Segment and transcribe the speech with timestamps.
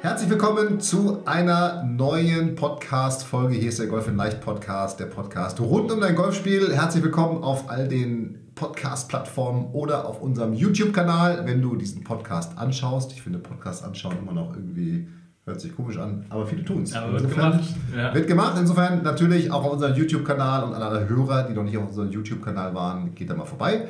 [0.00, 3.56] Herzlich willkommen zu einer neuen Podcast-Folge.
[3.56, 6.72] Hier ist der Golf in Leicht Podcast, der Podcast rund um dein Golfspiel.
[6.72, 13.12] Herzlich willkommen auf all den Podcast-Plattformen oder auf unserem YouTube-Kanal, wenn du diesen Podcast anschaust.
[13.12, 15.08] Ich finde Podcast anschauen immer noch irgendwie
[15.48, 16.94] hört sich komisch an, aber viele tun es.
[16.94, 17.60] Wird gemacht.
[17.96, 18.14] Ja.
[18.14, 18.56] Wird gemacht.
[18.58, 22.10] Insofern natürlich auch auf unserem YouTube-Kanal und an alle Hörer, die noch nicht auf unserem
[22.10, 23.88] YouTube-Kanal waren, geht da mal vorbei.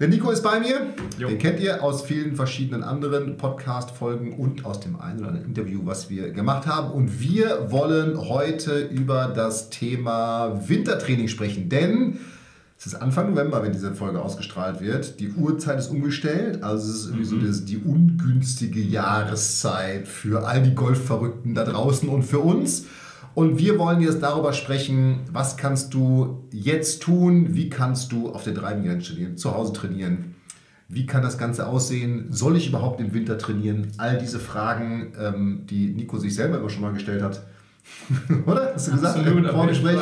[0.00, 0.94] Der Nico ist bei mir.
[1.18, 1.26] Jo.
[1.26, 5.80] Den kennt ihr aus vielen verschiedenen anderen Podcast-Folgen und aus dem einen oder anderen Interview,
[5.86, 6.92] was wir gemacht haben.
[6.92, 12.20] Und wir wollen heute über das Thema Wintertraining sprechen, denn
[12.78, 15.18] es ist Anfang November, wenn diese Folge ausgestrahlt wird.
[15.18, 17.52] Die Uhrzeit ist umgestellt, also es ist irgendwie mhm.
[17.52, 22.84] so die ungünstige Jahreszeit für all die Golfverrückten da draußen und für uns.
[23.38, 28.42] Und wir wollen jetzt darüber sprechen, was kannst du jetzt tun, wie kannst du auf
[28.42, 30.34] der Driving trainieren, zu Hause trainieren,
[30.88, 33.92] wie kann das Ganze aussehen, soll ich überhaupt im Winter trainieren?
[33.96, 37.44] All diese Fragen, ähm, die Nico sich selber immer schon mal gestellt hat.
[38.46, 38.72] Oder?
[38.74, 39.18] Hast du gesagt?
[39.18, 40.00] Absolut, im Vorgespräch.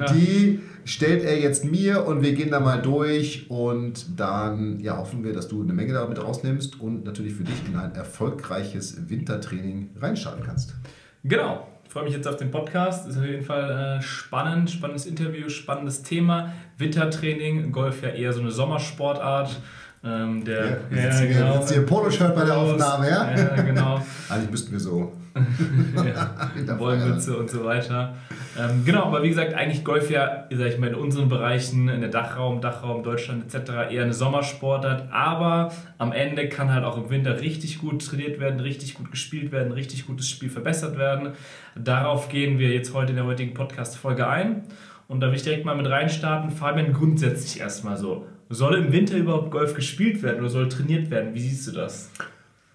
[0.00, 4.96] Ja, die stellt er jetzt mir und wir gehen da mal durch und dann ja,
[4.96, 9.08] hoffen wir, dass du eine Menge damit rausnimmst und natürlich für dich in ein erfolgreiches
[9.08, 10.74] Wintertraining reinstarten kannst.
[11.22, 11.64] Genau
[11.96, 13.08] freue mich jetzt auf den Podcast.
[13.08, 16.52] Ist auf jeden Fall äh, spannend, spannendes Interview, spannendes Thema.
[16.76, 19.58] Wintertraining, Golf ja eher so eine Sommersportart.
[20.06, 21.54] Ähm, der, ja, ja, genau.
[21.56, 23.36] Jetzt hier Poloshirt bei der Aufnahme, ja?
[23.36, 24.00] Ja, genau.
[24.28, 25.12] Eigentlich müssten wir so.
[25.96, 28.14] ja, Wollmütze und so weiter.
[28.58, 32.00] Ähm, genau, aber wie gesagt, eigentlich Golf ja, sag ich mal, in unseren Bereichen, in
[32.00, 33.90] der Dachraum, Dachraum, Deutschland etc.
[33.90, 38.60] eher eine Sommersportart, aber am Ende kann halt auch im Winter richtig gut trainiert werden,
[38.60, 41.32] richtig gut gespielt werden, richtig gutes Spiel verbessert werden.
[41.74, 44.62] Darauf gehen wir jetzt heute in der heutigen Podcast-Folge ein.
[45.08, 46.50] Und da will ich direkt mal mit reinstarten.
[46.50, 48.24] Fabian, grundsätzlich erstmal so.
[48.48, 51.34] Soll im Winter überhaupt Golf gespielt werden oder soll trainiert werden?
[51.34, 52.10] Wie siehst du das?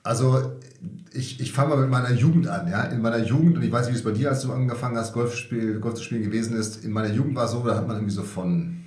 [0.04, 0.52] Also
[1.14, 2.68] ich, ich fange mal mit meiner Jugend an.
[2.70, 2.84] Ja?
[2.84, 5.14] In meiner Jugend, und ich weiß nicht, wie es bei dir, als du angefangen hast,
[5.14, 7.88] Golf, spiel, Golf zu spielen gewesen ist, in meiner Jugend war es so, da hat
[7.88, 8.82] man irgendwie so von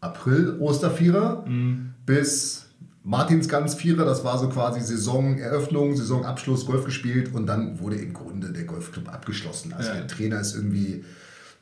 [0.00, 1.90] April Ostervierer mhm.
[2.06, 2.66] bis
[3.02, 8.64] Martinsgansvierer, das war so quasi Saisoneröffnung, Saisonabschluss, Golf gespielt und dann wurde im Grunde der
[8.64, 9.72] Golfclub abgeschlossen.
[9.72, 9.96] Also ja.
[9.96, 11.04] der Trainer ist irgendwie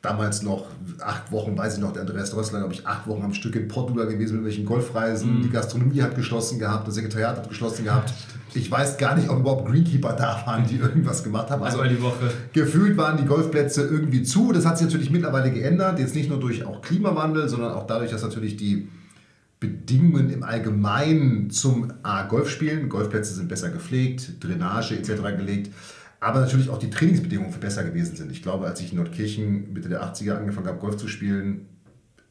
[0.03, 0.67] damals noch
[1.01, 3.67] acht Wochen, weiß ich noch, der Andreas Rössler, glaube ich, acht Wochen am Stück in
[3.67, 5.39] Portugal gewesen mit welchen Golfreisen.
[5.39, 5.43] Mhm.
[5.43, 8.13] Die Gastronomie hat geschlossen gehabt, das Sekretariat hat geschlossen gehabt.
[8.55, 11.63] Ich weiß gar nicht, ob überhaupt Greenkeeper da waren, die irgendwas gemacht haben.
[11.63, 12.31] Also die Woche.
[12.53, 14.53] Gefühlt waren die Golfplätze irgendwie zu.
[14.53, 15.99] Das hat sich natürlich mittlerweile geändert.
[15.99, 18.89] Jetzt nicht nur durch auch Klimawandel, sondern auch dadurch, dass natürlich die
[19.61, 25.37] Bedingungen im Allgemeinen zum A, Golfspielen, Golfplätze sind besser gepflegt, Drainage etc.
[25.37, 25.73] gelegt,
[26.21, 28.33] aber natürlich auch die Trainingsbedingungen für besser gewesen sind.
[28.33, 31.67] Ich glaube, als ich in Nordkirchen Mitte der 80er angefangen habe, Golf zu spielen,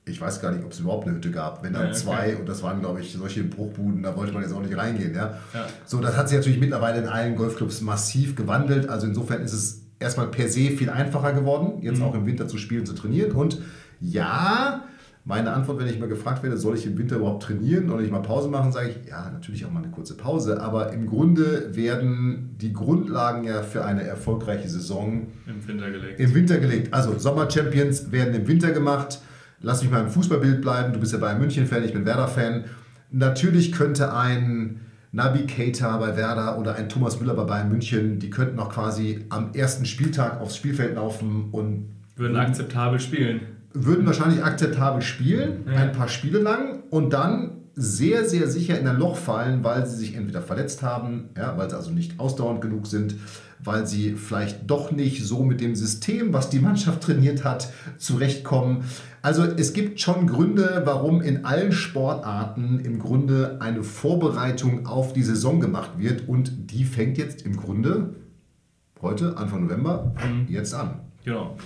[0.06, 1.64] ich weiß gar nicht, ob es überhaupt eine Hütte gab.
[1.64, 4.54] Wenn dann ja, zwei, und das waren, glaube ich, solche Bruchbuden, da wollte man jetzt
[4.54, 5.14] auch nicht reingehen.
[5.14, 5.38] Ja?
[5.54, 5.68] ja?
[5.86, 8.90] So, das hat sich natürlich mittlerweile in allen Golfclubs massiv gewandelt.
[8.90, 12.04] Also insofern ist es erstmal per se viel einfacher geworden, jetzt mhm.
[12.06, 13.32] auch im Winter zu spielen, zu trainieren.
[13.32, 13.62] Und
[14.00, 14.86] ja,
[15.28, 18.10] meine Antwort, wenn ich mal gefragt werde, soll ich im Winter überhaupt trainieren oder ich
[18.10, 20.62] mal Pause machen, sage ich, ja, natürlich auch mal eine kurze Pause.
[20.62, 26.22] Aber im Grunde werden die Grundlagen ja für eine erfolgreiche Saison im Winter gelegt.
[26.22, 26.94] Im Winter gelegt.
[26.94, 29.20] Also Sommer-Champions werden im Winter gemacht.
[29.60, 30.94] Lass mich mal im Fußballbild bleiben.
[30.94, 32.64] Du bist ja bei München-Fan, ich bin Werder-Fan.
[33.12, 34.80] Natürlich könnte ein
[35.12, 39.26] Nabi Keita bei Werder oder ein Thomas Müller bei Bayern München, die könnten auch quasi
[39.28, 45.74] am ersten Spieltag aufs Spielfeld laufen und würden akzeptabel spielen würden wahrscheinlich akzeptabel spielen, ja.
[45.74, 49.98] ein paar Spiele lang und dann sehr, sehr sicher in ein Loch fallen, weil sie
[49.98, 53.16] sich entweder verletzt haben, ja, weil sie also nicht ausdauernd genug sind,
[53.64, 58.84] weil sie vielleicht doch nicht so mit dem System, was die Mannschaft trainiert hat, zurechtkommen.
[59.22, 65.24] Also es gibt schon Gründe, warum in allen Sportarten im Grunde eine Vorbereitung auf die
[65.24, 68.16] Saison gemacht wird und die fängt jetzt im Grunde
[69.02, 70.48] heute, Anfang November, mhm.
[70.52, 71.02] jetzt an.
[71.24, 71.58] Genau.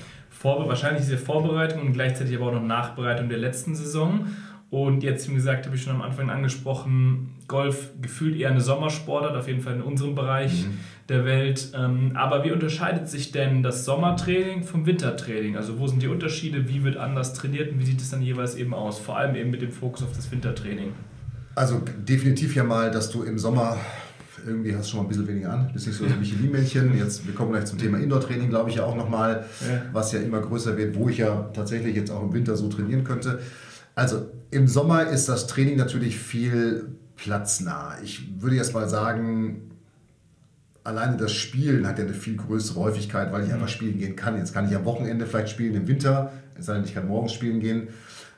[0.42, 4.26] Vor, wahrscheinlich diese Vorbereitung und gleichzeitig aber auch noch Nachbereitung der letzten Saison.
[4.72, 9.36] Und jetzt, wie gesagt, habe ich schon am Anfang angesprochen, Golf gefühlt eher eine Sommersportart,
[9.36, 10.66] auf jeden Fall in unserem Bereich.
[10.66, 10.80] Mhm.
[11.10, 11.74] der Welt.
[11.76, 15.58] Ähm, aber wie unterscheidet sich denn das Sommertraining vom Wintertraining?
[15.58, 16.68] Also wo sind die Unterschiede?
[16.70, 18.98] Wie wird anders trainiert und wie sieht es dann jeweils eben aus?
[18.98, 20.94] Vor allem eben mit dem Fokus auf das Wintertraining.
[21.54, 23.78] Also definitiv ja mal, dass du im Sommer
[24.46, 25.70] irgendwie hast du schon mal ein bisschen weniger an.
[25.74, 26.98] Bist nicht so ein Michelin-Männchen.
[26.98, 29.82] Jetzt, wir kommen gleich zum Thema Indoor-Training, glaube ich ja auch nochmal, ja.
[29.92, 33.04] was ja immer größer wird, wo ich ja tatsächlich jetzt auch im Winter so trainieren
[33.04, 33.40] könnte.
[33.96, 36.86] Also im Sommer ist das Training natürlich viel
[37.16, 37.98] platznah.
[38.04, 39.72] Ich würde jetzt mal sagen,
[40.84, 44.38] alleine das Spielen hat ja eine viel größere Häufigkeit, weil ich einfach spielen gehen kann.
[44.38, 47.34] Jetzt kann ich am Wochenende vielleicht spielen im Winter, es sei denn, ich kann morgens
[47.34, 47.88] spielen gehen.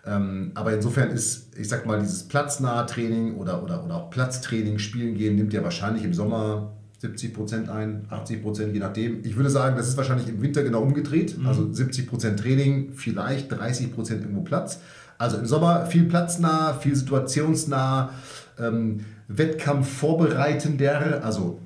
[0.06, 4.80] Ähm, aber insofern ist, ich sag mal, dieses platznahe Training oder, oder, oder auch Platztraining,
[4.80, 9.24] Spielen gehen, nimmt ja wahrscheinlich im Sommer 70 Prozent ein, 80 Prozent, je nachdem.
[9.24, 11.38] Ich würde sagen, das ist wahrscheinlich im Winter genau umgedreht.
[11.38, 11.48] Mhm.
[11.48, 14.80] Also 70 Prozent Training, vielleicht 30 Prozent irgendwo Platz.
[15.18, 18.12] Also im Sommer viel platznah, viel situationsnah,
[18.60, 21.60] ähm, Wettkampf vorbereitender, also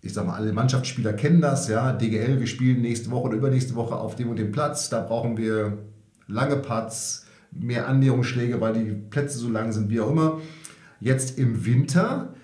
[0.00, 3.74] ich sag mal, alle Mannschaftsspieler kennen das, ja, DGL, wir spielen nächste Woche oder übernächste
[3.74, 5.78] Woche auf dem und dem Platz, da brauchen wir
[6.26, 10.40] lange Putts, mehr Annäherungsschläge, weil die Plätze so lang sind, wie auch immer.
[11.00, 12.34] Jetzt im Winter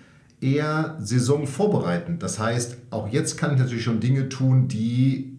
[0.41, 2.23] eher Saison vorbereitend.
[2.23, 5.37] Das heißt, auch jetzt kann ich natürlich schon Dinge tun, die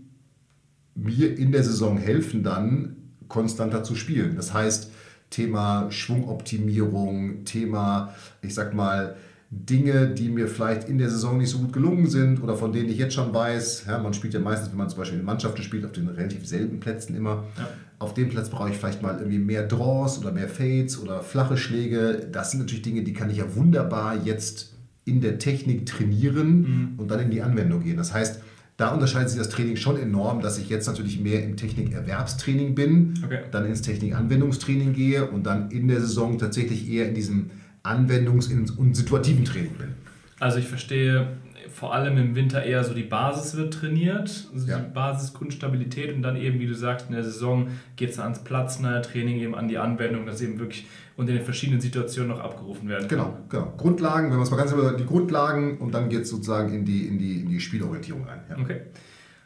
[0.94, 2.96] mir in der Saison helfen, dann
[3.28, 4.36] konstanter zu spielen.
[4.36, 4.90] Das heißt,
[5.30, 9.16] Thema Schwungoptimierung, Thema, ich sag mal,
[9.52, 12.88] Dinge, die mir vielleicht in der Saison nicht so gut gelungen sind oder von denen
[12.88, 13.84] ich jetzt schon weiß.
[13.88, 16.46] Ja, man spielt ja meistens, wenn man zum Beispiel in Mannschaften spielt, auf den relativ
[16.46, 17.44] selben Plätzen immer.
[17.58, 17.68] Ja.
[17.98, 21.56] Auf dem Platz brauche ich vielleicht mal irgendwie mehr Draws oder mehr Fades oder flache
[21.56, 22.28] Schläge.
[22.30, 24.74] Das sind natürlich Dinge, die kann ich ja wunderbar jetzt
[25.04, 26.88] in der Technik trainieren mhm.
[26.98, 27.96] und dann in die Anwendung gehen.
[27.96, 28.40] Das heißt,
[28.76, 33.14] da unterscheidet sich das Training schon enorm, dass ich jetzt natürlich mehr im Technikerwerbstraining bin,
[33.24, 33.40] okay.
[33.50, 37.50] dann ins Technikanwendungstraining gehe und dann in der Saison tatsächlich eher in diesem
[37.82, 39.94] Anwendungs- und situativen Training bin.
[40.38, 41.28] Also ich verstehe,
[41.72, 44.78] vor allem im Winter eher so die Basis wird trainiert, also ja.
[44.78, 48.42] die Basis Grundstabilität und dann eben, wie du sagst, in der Saison geht es ans
[48.42, 50.86] Platz, nahe Training eben an die Anwendung, dass eben wirklich
[51.16, 53.18] unter den verschiedenen Situationen noch abgerufen werden kann.
[53.18, 53.72] Genau, genau.
[53.76, 56.84] Grundlagen, wenn man es mal ganz über die Grundlagen und dann geht es sozusagen in
[56.84, 58.40] die, in, die, in die Spielorientierung rein.
[58.48, 58.58] Ja.
[58.58, 58.80] Okay.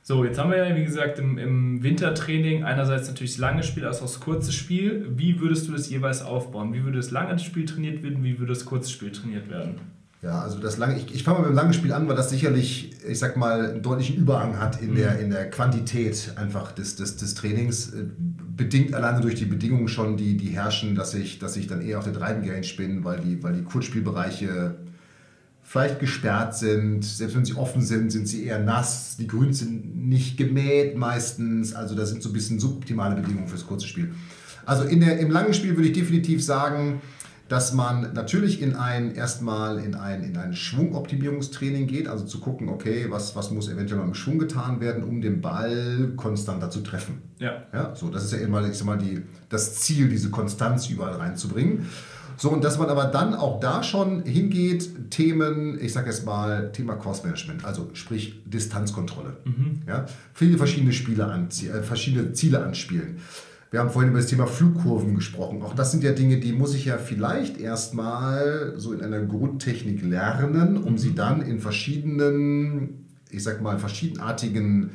[0.06, 3.86] So, jetzt haben wir ja, wie gesagt, im, im Wintertraining einerseits natürlich das lange Spiel,
[3.86, 5.06] als auch das kurze Spiel.
[5.16, 6.74] Wie würdest du das jeweils aufbauen?
[6.74, 8.22] Wie würde das lange Spiel trainiert werden?
[8.22, 9.76] Wie würde das kurze Spiel trainiert werden?
[10.20, 12.28] Ja, also das lange, ich, ich fange mal mit dem langen Spiel an, weil das
[12.28, 14.96] sicherlich, ich sag mal, einen deutlichen Überhang hat in, mhm.
[14.96, 17.94] der, in der Quantität einfach des, des, des Trainings.
[17.94, 18.04] Äh,
[18.56, 21.98] bedingt alleine durch die Bedingungen schon, die, die herrschen, dass ich, dass ich dann eher
[21.98, 24.76] auf der Driving Range bin, weil die, weil die Kurzspielbereiche
[25.74, 27.04] vielleicht gesperrt sind.
[27.04, 29.16] Selbst wenn sie offen sind, sind sie eher nass.
[29.16, 31.74] Die Grüns sind nicht gemäht meistens.
[31.74, 34.14] Also da sind so ein bisschen suboptimale Bedingungen fürs kurze Spiel.
[34.64, 37.02] Also in der, im langen Spiel würde ich definitiv sagen,
[37.48, 42.68] dass man natürlich in ein erstmal in ein, in ein Schwungoptimierungstraining geht, also zu gucken,
[42.68, 46.82] okay, was, was muss eventuell mal im Schwung getan werden, um den Ball konstanter zu
[46.82, 47.20] treffen.
[47.40, 47.64] Ja.
[47.72, 51.14] ja so, das ist ja immer, ich sag mal, die, das Ziel, diese Konstanz überall
[51.14, 51.86] reinzubringen.
[52.36, 56.72] So, und dass man aber dann auch da schon hingeht, Themen, ich sage jetzt mal,
[56.72, 59.36] Thema Course Management, also sprich Distanzkontrolle.
[59.44, 59.82] Mhm.
[59.86, 63.18] Ja, viele verschiedene Spiele anzie äh, verschiedene Ziele anspielen.
[63.70, 65.62] Wir haben vorhin über das Thema Flugkurven gesprochen.
[65.62, 70.02] Auch das sind ja Dinge, die muss ich ja vielleicht erstmal so in einer Grundtechnik
[70.04, 74.90] lernen, um sie dann in verschiedenen, ich sag mal, verschiedenartigen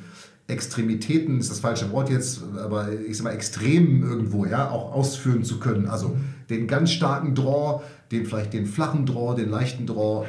[0.47, 5.43] Extremitäten ist das falsche Wort jetzt, aber ich sag mal Extremen irgendwo, ja, auch ausführen
[5.43, 5.87] zu können.
[5.87, 6.17] Also
[6.49, 7.81] den ganz starken Draw,
[8.11, 10.25] den vielleicht den flachen Draw, den leichten Draw,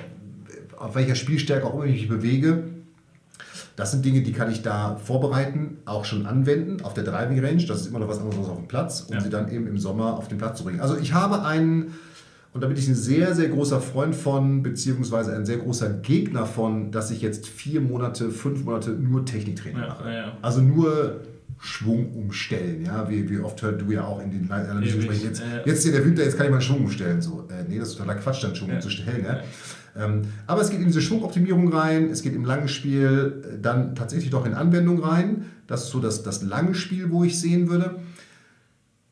[0.77, 2.65] auf welcher Spielstärke auch immer ich mich bewege.
[3.77, 7.65] Das sind Dinge, die kann ich da vorbereiten, auch schon anwenden auf der Driving Range.
[7.65, 9.21] Das ist immer noch was anderes als auf dem Platz, um ja.
[9.21, 10.81] sie dann eben im Sommer auf den Platz zu bringen.
[10.81, 11.95] Also ich habe einen
[12.53, 16.47] und da bin ich ein sehr, sehr großer Freund von, beziehungsweise ein sehr großer Gegner
[16.47, 20.13] von, dass ich jetzt vier Monate, fünf Monate nur Techniktraining ja, mache.
[20.13, 20.33] Ja.
[20.43, 21.21] Also nur
[21.61, 22.85] Schwung umstellen.
[22.85, 23.09] Ja?
[23.09, 26.05] Wie, wie oft hört du ja auch in den Analysen sprechen, jetzt, jetzt ist der
[26.05, 27.21] Winter, jetzt kann ich mal Schwung umstellen.
[27.21, 28.77] So, äh, nee, das ist totaler Quatsch, dann Schwung ja.
[28.77, 29.25] umzustellen.
[29.25, 29.43] Ja?
[29.97, 33.95] Ähm, aber es geht in diese Schwungoptimierung rein, es geht im langen Spiel äh, dann
[33.95, 35.47] tatsächlich doch in Anwendung rein.
[35.67, 37.97] Das ist so das, das lange Spiel, wo ich sehen würde.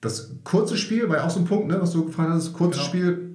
[0.01, 2.47] Das kurze Spiel war ja auch so ein Punkt, ne, was du gefragt hast.
[2.47, 2.89] Das kurze genau.
[2.89, 3.28] Spiel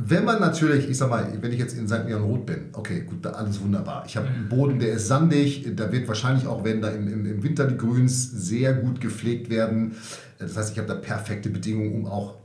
[0.00, 2.04] wenn man natürlich, ich sag mal, wenn ich jetzt in St.
[2.06, 4.04] Leon Roth bin, okay, gut, da alles wunderbar.
[4.06, 7.42] Ich habe einen Boden, der ist sandig, da wird wahrscheinlich auch, wenn da im, im,
[7.42, 9.96] Winter die Grüns sehr gut gepflegt werden.
[10.38, 12.36] Das heißt, ich habe da perfekte Bedingungen, um auch,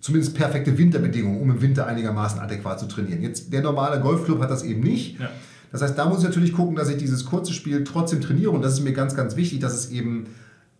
[0.00, 3.20] zumindest perfekte Winterbedingungen, um im Winter einigermaßen adäquat zu trainieren.
[3.20, 5.20] Jetzt, der normale Golfclub hat das eben nicht.
[5.20, 5.28] Ja.
[5.72, 8.62] Das heißt, da muss ich natürlich gucken, dass ich dieses kurze Spiel trotzdem trainiere und
[8.62, 10.28] das ist mir ganz, ganz wichtig, dass es eben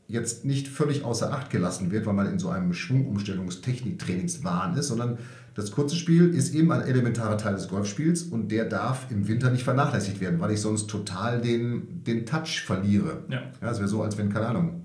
[0.08, 5.18] jetzt nicht völlig außer Acht gelassen wird, weil man in so einem Schwungumstellungstechnik-Trainingswahn ist, sondern
[5.54, 9.50] das kurze Spiel ist eben ein elementarer Teil des Golfspiels und der darf im Winter
[9.50, 13.22] nicht vernachlässigt werden, weil ich sonst total den, den Touch verliere.
[13.28, 13.42] Ja.
[13.62, 14.82] Ja, es wäre so, als wenn, keine Ahnung,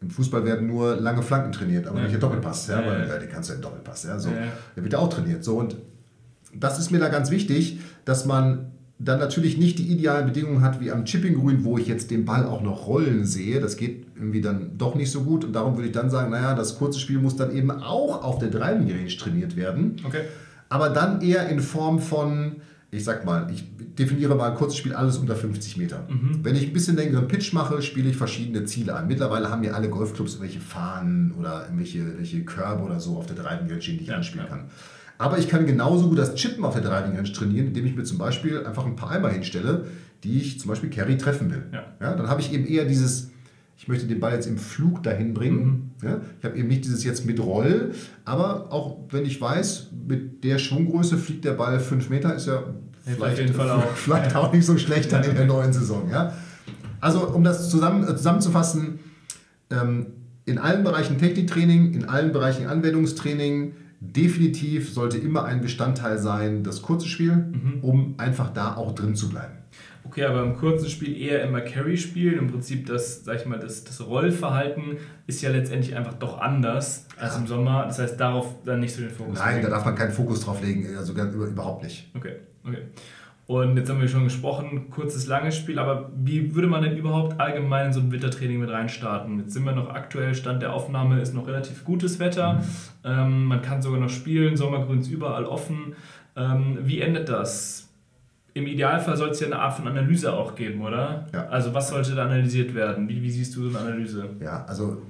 [0.00, 2.02] im Fußball werden nur lange Flanken trainiert, aber ja.
[2.04, 2.68] nicht der Doppelpass.
[2.68, 3.18] Ja, ja, weil, ja.
[3.18, 4.04] den kannst du ja Doppelpass.
[4.04, 4.30] Ja, so.
[4.30, 5.44] Der wird ja auch trainiert.
[5.44, 5.76] So, und
[6.54, 8.69] das ist mir da ganz wichtig, dass man
[9.02, 12.44] dann natürlich nicht die idealen Bedingungen hat wie am Chipping-Grün, wo ich jetzt den Ball
[12.44, 13.58] auch noch rollen sehe.
[13.58, 15.42] Das geht irgendwie dann doch nicht so gut.
[15.42, 18.38] Und darum würde ich dann sagen, naja, das kurze Spiel muss dann eben auch auf
[18.38, 19.96] der Driving Range trainiert werden.
[20.06, 20.20] Okay.
[20.68, 22.56] Aber dann eher in Form von,
[22.90, 23.64] ich sag mal, ich
[23.98, 26.06] definiere mal kurzes Spiel alles unter 50 Meter.
[26.08, 26.40] Mhm.
[26.42, 29.08] Wenn ich ein bisschen längeren Pitch mache, spiele ich verschiedene Ziele an.
[29.08, 33.36] Mittlerweile haben ja alle Golfclubs irgendwelche Fahnen oder irgendwelche, irgendwelche Körbe oder so auf der
[33.36, 34.56] Driving Range, die ich ja, anspielen ja.
[34.56, 34.66] kann.
[35.20, 38.04] Aber ich kann genauso gut das Chippen auf der Driving Range trainieren, indem ich mir
[38.04, 39.84] zum Beispiel einfach ein paar Eimer hinstelle,
[40.24, 41.64] die ich zum Beispiel Carry treffen will.
[41.72, 41.84] Ja.
[42.00, 43.28] ja dann habe ich eben eher dieses,
[43.76, 45.92] ich möchte den Ball jetzt im Flug dahin bringen.
[46.00, 46.08] Mhm.
[46.08, 47.92] Ja, ich habe eben nicht dieses jetzt mit Roll,
[48.24, 52.62] aber auch wenn ich weiß, mit der Schwunggröße fliegt der Ball 5 Meter, ist ja
[53.04, 53.90] vielleicht, auch.
[53.90, 56.08] vielleicht auch nicht so schlecht dann in der neuen Saison.
[56.10, 56.32] Ja?
[56.98, 59.00] Also um das zusammen, äh, zusammenzufassen,
[59.68, 60.06] ähm,
[60.46, 66.82] in allen Bereichen Techniktraining, in allen Bereichen Anwendungstraining, definitiv sollte immer ein Bestandteil sein, das
[66.82, 67.78] kurze Spiel, mhm.
[67.82, 69.60] um einfach da auch drin zu bleiben.
[70.04, 72.38] Okay, aber im kurzen Spiel eher immer Carry spielen.
[72.38, 77.06] Im Prinzip das, sag ich mal, das, das Rollverhalten ist ja letztendlich einfach doch anders
[77.16, 77.24] ja.
[77.24, 77.84] als im Sommer.
[77.86, 79.68] Das heißt, darauf dann nicht so den Fokus Nein, legen.
[79.68, 82.10] da darf man keinen Fokus drauf legen, also überhaupt nicht.
[82.16, 82.78] Okay, okay.
[83.50, 87.40] Und jetzt haben wir schon gesprochen, kurzes, langes Spiel, aber wie würde man denn überhaupt
[87.40, 89.40] allgemein in so ein Wintertraining mit reinstarten?
[89.40, 92.52] Jetzt sind wir noch aktuell, Stand der Aufnahme ist noch relativ gutes Wetter.
[92.52, 92.60] Mhm.
[93.02, 95.96] Ähm, man kann sogar noch spielen, Sommergrüns überall offen.
[96.36, 97.88] Ähm, wie endet das?
[98.54, 101.26] Im Idealfall soll es ja eine Art von Analyse auch geben, oder?
[101.32, 101.48] Ja.
[101.48, 103.08] Also was sollte da analysiert werden?
[103.08, 104.28] Wie, wie siehst du so eine Analyse?
[104.40, 105.02] Ja, also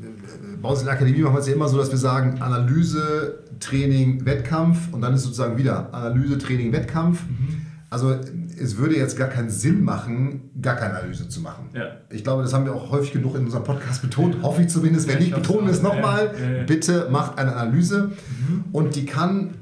[0.62, 3.40] bei uns in der Akademie machen wir es ja immer so, dass wir sagen Analyse,
[3.61, 7.23] Training, Wettkampf und dann ist sozusagen wieder Analyse, Training, Wettkampf.
[7.28, 7.66] Mhm.
[7.90, 8.16] Also
[8.56, 11.70] es würde jetzt gar keinen Sinn machen, gar keine Analyse zu machen.
[11.75, 11.97] Ja.
[12.09, 15.09] Ich glaube, das haben wir auch häufig genug in unserem Podcast betont, hoffe ich zumindest.
[15.09, 16.32] Wenn ja, nicht, betonen wir es nochmal.
[16.68, 18.64] Bitte macht eine Analyse mhm.
[18.70, 19.54] und die kann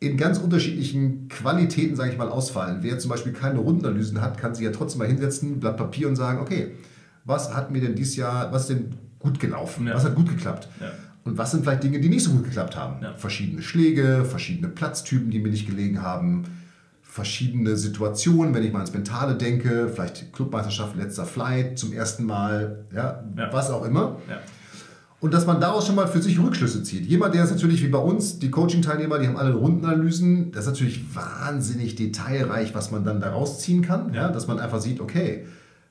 [0.00, 2.78] in ganz unterschiedlichen Qualitäten, sage ich mal, ausfallen.
[2.80, 6.16] Wer zum Beispiel keine Rundenanalysen hat, kann sich ja trotzdem mal hinsetzen, Blatt Papier und
[6.16, 6.72] sagen, okay,
[7.24, 9.88] was hat mir denn dieses Jahr, was ist denn gut gelaufen?
[9.90, 10.68] Was hat gut geklappt?
[11.22, 13.06] Und was sind vielleicht Dinge, die nicht so gut geklappt haben?
[13.16, 16.44] Verschiedene Schläge, verschiedene Platztypen, die mir nicht gelegen haben
[17.14, 22.86] verschiedene Situationen, wenn ich mal ans Mentale denke, vielleicht Clubmeisterschaft, letzter Flight zum ersten Mal,
[22.92, 23.52] ja, ja.
[23.52, 24.16] was auch immer.
[24.28, 24.40] Ja.
[25.20, 27.06] Und dass man daraus schon mal für sich Rückschlüsse zieht.
[27.06, 30.50] Jemand, der ist natürlich wie bei uns, die Coaching-Teilnehmer, die haben alle Rundenanalysen.
[30.50, 34.12] Das ist natürlich wahnsinnig detailreich, was man dann daraus ziehen kann.
[34.12, 34.30] Ja.
[34.30, 35.44] dass man einfach sieht, okay,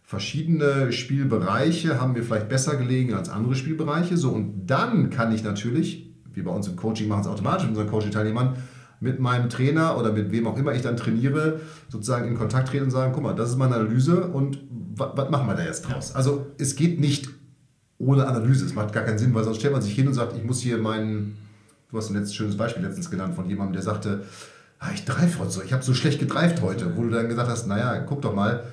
[0.03, 4.17] verschiedene Spielbereiche haben mir vielleicht besser gelegen als andere Spielbereiche.
[4.17, 7.77] So, und dann kann ich natürlich, wie bei uns im Coaching machen es automatisch mit
[7.77, 8.57] unseren Coaching-Teilnehmern,
[9.03, 12.85] mit meinem Trainer oder mit wem auch immer ich dann trainiere, sozusagen in Kontakt treten
[12.85, 14.59] und sagen, guck mal, das ist meine Analyse und
[14.95, 16.15] was machen wir da jetzt draus?
[16.15, 17.29] Also es geht nicht
[17.97, 18.65] ohne Analyse.
[18.65, 20.61] Es macht gar keinen Sinn, weil sonst stellt man sich hin und sagt, ich muss
[20.61, 21.37] hier meinen,
[21.91, 24.23] du hast ein letztes schönes Beispiel letztens genannt von jemandem, der sagte,
[24.79, 27.49] ah, ich dreife heute so, ich habe so schlecht gedreift heute, wo du dann gesagt
[27.49, 28.63] hast, naja, guck doch mal,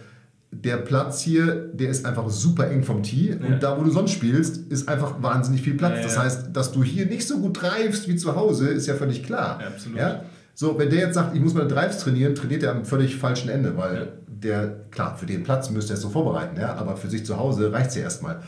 [0.52, 3.46] der Platz hier, der ist einfach super eng vom Tee ja.
[3.46, 5.92] und da, wo du sonst spielst, ist einfach wahnsinnig viel Platz.
[5.92, 6.02] Ja, ja.
[6.02, 9.22] Das heißt, dass du hier nicht so gut treibst wie zu Hause, ist ja völlig
[9.22, 9.60] klar.
[9.64, 9.98] absolut.
[9.98, 10.24] Ja?
[10.54, 13.48] So, wenn der jetzt sagt, ich muss meine Drives trainieren, trainiert er am völlig falschen
[13.48, 17.08] Ende, weil der, klar, für den Platz müsste er es so vorbereiten, ja, aber für
[17.08, 18.42] sich zu Hause reicht es ja erstmal.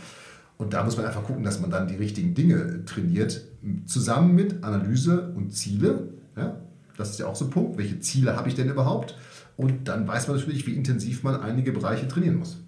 [0.59, 3.43] Und da muss man einfach gucken, dass man dann die richtigen Dinge trainiert,
[3.87, 6.09] zusammen mit Analyse und Ziele.
[6.37, 6.57] Ja?
[6.97, 7.79] Das ist ja auch so ein Punkt.
[7.79, 9.17] Welche Ziele habe ich denn überhaupt?
[9.57, 12.59] Und dann weiß man natürlich, wie intensiv man einige Bereiche trainieren muss.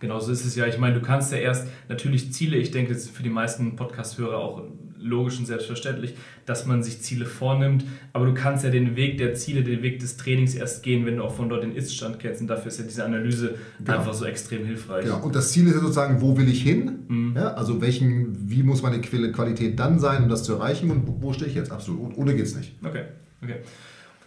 [0.00, 0.66] Genau so ist es ja.
[0.66, 3.76] Ich meine, du kannst ja erst natürlich Ziele, ich denke, das ist für die meisten
[3.76, 4.64] Podcast-Hörer auch
[5.02, 6.14] logisch und selbstverständlich,
[6.46, 10.00] dass man sich Ziele vornimmt, aber du kannst ja den Weg der Ziele, den Weg
[10.00, 12.78] des Trainings erst gehen, wenn du auch von dort den Ist-Stand kennst und dafür ist
[12.78, 13.98] ja diese Analyse genau.
[13.98, 15.04] einfach so extrem hilfreich.
[15.04, 15.22] Genau.
[15.22, 17.00] Und das Ziel ist ja sozusagen, wo will ich hin?
[17.08, 17.34] Mhm.
[17.36, 21.32] Ja, also welchen, wie muss meine Qualität dann sein, um das zu erreichen und wo
[21.32, 21.72] stehe ich jetzt?
[21.72, 22.16] Absolut.
[22.16, 22.74] Ohne geht es nicht.
[22.82, 23.04] Okay,
[23.42, 23.56] okay.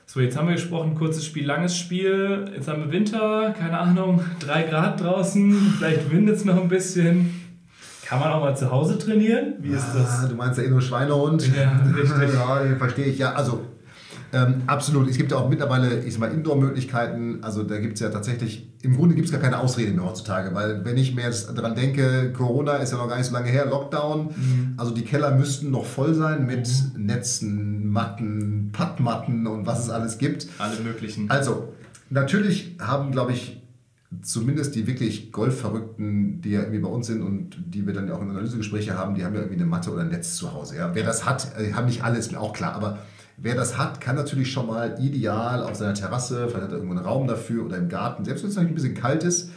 [0.08, 2.46] So, jetzt haben wir gesprochen, kurzes Spiel, langes Spiel.
[2.54, 7.42] Jetzt haben wir Winter, keine Ahnung, drei Grad draußen, vielleicht windet es noch ein bisschen.
[8.06, 9.56] Kann man auch mal zu Hause trainieren?
[9.60, 10.24] Wie ist das?
[10.24, 11.50] Ah, du meinst ja eh nur Schweinehund.
[11.56, 12.34] Ja, richtig.
[12.34, 13.18] ja, verstehe ich.
[13.18, 13.66] Ja, also
[14.32, 15.10] ähm, absolut.
[15.10, 17.40] Es gibt ja auch mittlerweile, ich sag mal, Indoor-Möglichkeiten.
[17.42, 20.54] Also da gibt es ja tatsächlich, im Grunde gibt es gar keine Ausrede mehr heutzutage,
[20.54, 23.50] weil wenn ich mir jetzt daran denke, Corona ist ja noch gar nicht so lange
[23.50, 24.74] her, Lockdown, mhm.
[24.78, 27.06] also die Keller müssten noch voll sein mit mhm.
[27.06, 30.48] Netzen, Matten, Pattmatten und was es alles gibt.
[30.60, 31.30] Alle möglichen.
[31.30, 31.74] Also,
[32.10, 33.62] natürlich haben, glaube ich,
[34.22, 38.22] zumindest die wirklich Golfverrückten, die ja irgendwie bei uns sind und die wir dann auch
[38.22, 40.78] in Analysegespräche haben, die haben ja irgendwie eine Matte oder ein Netz zu Hause.
[40.78, 40.94] Ja?
[40.94, 43.00] Wer das hat, äh, haben nicht alle, ist mir auch klar, aber
[43.38, 46.96] wer das hat, kann natürlich schon mal ideal auf seiner Terrasse, vielleicht hat er irgendwo
[46.96, 49.52] einen Raum dafür oder im Garten, selbst wenn es ein bisschen kalt ist,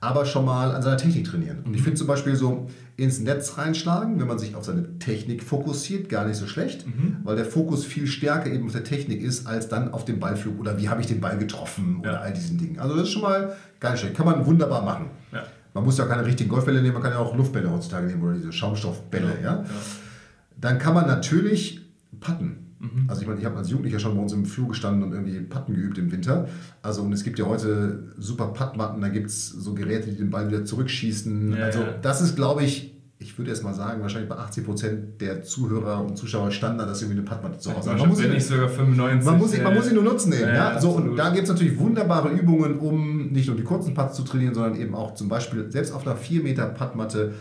[0.00, 1.60] aber schon mal an seiner Technik trainieren.
[1.64, 5.42] Und ich finde zum Beispiel so ins Netz reinschlagen, wenn man sich auf seine Technik
[5.42, 7.18] fokussiert, gar nicht so schlecht, mhm.
[7.24, 10.60] weil der Fokus viel stärker eben auf der Technik ist, als dann auf dem Ballflug
[10.60, 12.10] oder wie habe ich den Ball getroffen ja.
[12.10, 12.78] oder all diesen Dingen.
[12.78, 14.16] Also das ist schon mal gar nicht schlecht.
[14.16, 15.10] Kann man wunderbar machen.
[15.32, 15.42] Ja.
[15.72, 18.34] Man muss ja keine richtigen Golfbälle nehmen, man kann ja auch Luftbälle heutzutage nehmen oder
[18.34, 19.38] diese Schaumstoffbälle.
[19.42, 19.54] Ja.
[19.54, 19.64] ja.
[20.60, 21.80] Dann kann man natürlich
[22.20, 22.63] putten.
[22.84, 23.04] Mhm.
[23.08, 25.40] Also ich meine, ich habe als Jugendlicher schon bei uns im Flur gestanden und irgendwie
[25.40, 26.48] Patten geübt im Winter.
[26.82, 30.30] Also und es gibt ja heute super Puttmatten, da gibt es so Geräte, die den
[30.30, 31.56] Ball wieder zurückschießen.
[31.56, 31.94] Ja, also ja.
[32.02, 36.04] das ist, glaube ich, ich würde erst mal sagen, wahrscheinlich bei 80 Prozent der Zuhörer
[36.04, 37.98] und Zuschauer Standard, dass irgendwie eine Puttmatte zu Hause haben.
[37.98, 39.24] Man muss wenn nicht sogar 95.
[39.24, 40.42] Man muss, sie, man muss sie nur nutzen eben.
[40.42, 40.80] Ja, ja?
[40.80, 44.24] So, und da gibt es natürlich wunderbare Übungen, um nicht nur die kurzen Putts zu
[44.24, 47.32] trainieren, sondern eben auch zum Beispiel selbst auf einer 4 Meter Puttmatte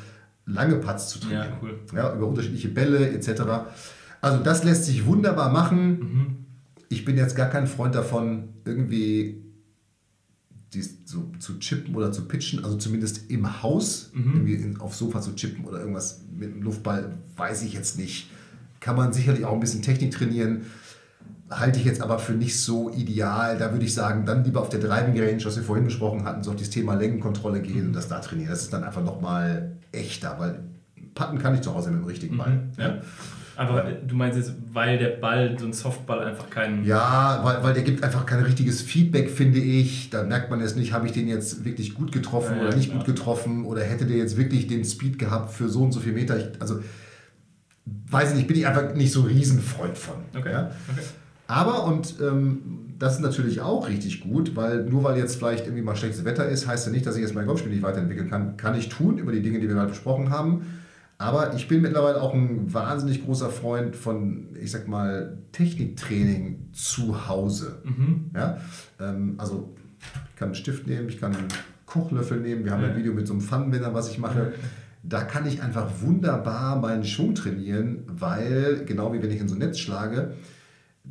[0.45, 1.47] lange Putts zu trainieren.
[1.49, 1.79] Ja, cool.
[1.93, 3.41] ja, über unterschiedliche Bälle etc.
[4.23, 5.99] Also das lässt sich wunderbar machen.
[5.99, 6.45] Mhm.
[6.87, 9.43] Ich bin jetzt gar kein Freund davon, irgendwie
[10.73, 14.33] dies so zu chippen oder zu pitchen, also zumindest im Haus, mhm.
[14.33, 18.29] irgendwie in, aufs Sofa zu chippen oder irgendwas mit einem Luftball, weiß ich jetzt nicht.
[18.79, 20.67] Kann man sicherlich auch ein bisschen Technik trainieren.
[21.49, 23.57] Halte ich jetzt aber für nicht so ideal.
[23.57, 26.43] Da würde ich sagen, dann lieber auf der Driving Range, was wir vorhin besprochen hatten,
[26.43, 27.87] so auf das Thema Längenkontrolle gehen mhm.
[27.87, 28.51] und das da trainieren.
[28.51, 30.63] Das ist dann einfach nochmal echter, weil
[31.13, 32.51] Patten kann ich zu Hause mit dem richtigen Ball.
[32.51, 32.71] Mhm.
[32.77, 33.01] Ja.
[33.55, 36.85] Aber du meinst jetzt, weil der Ball, so ein Softball einfach keinen.
[36.85, 40.09] Ja, weil, weil der gibt einfach kein richtiges Feedback, finde ich.
[40.09, 42.89] Da merkt man jetzt nicht, habe ich den jetzt wirklich gut getroffen ja, oder nicht
[42.89, 42.99] klar.
[42.99, 46.13] gut getroffen oder hätte der jetzt wirklich den Speed gehabt für so und so viel
[46.13, 46.37] Meter.
[46.37, 46.79] Ich, also,
[47.85, 50.15] weiß ich nicht, bin ich einfach nicht so ein Riesenfreund von.
[50.35, 50.51] Okay.
[50.51, 50.71] Ja?
[50.91, 51.05] okay.
[51.47, 55.83] Aber, und ähm, das ist natürlich auch richtig gut, weil nur weil jetzt vielleicht irgendwie
[55.83, 58.57] mal schlechtes Wetter ist, heißt ja nicht, dass ich jetzt mein Golfspiel nicht weiterentwickeln kann.
[58.57, 60.65] Kann ich tun über die Dinge, die wir gerade besprochen haben.
[61.23, 67.29] Aber ich bin mittlerweile auch ein wahnsinnig großer Freund von, ich sag mal, Techniktraining zu
[67.29, 67.77] Hause.
[67.85, 68.31] Mhm.
[68.35, 68.57] Ja?
[68.99, 69.73] Ähm, also
[70.29, 71.47] ich kann einen Stift nehmen, ich kann einen
[71.85, 72.65] Kochlöffel nehmen.
[72.65, 72.89] Wir haben ja.
[72.89, 74.51] ein Video mit so einem Pfannenwender, was ich mache.
[75.01, 79.55] Da kann ich einfach wunderbar meinen Schwung trainieren, weil, genau wie wenn ich in so
[79.55, 80.33] ein Netz schlage,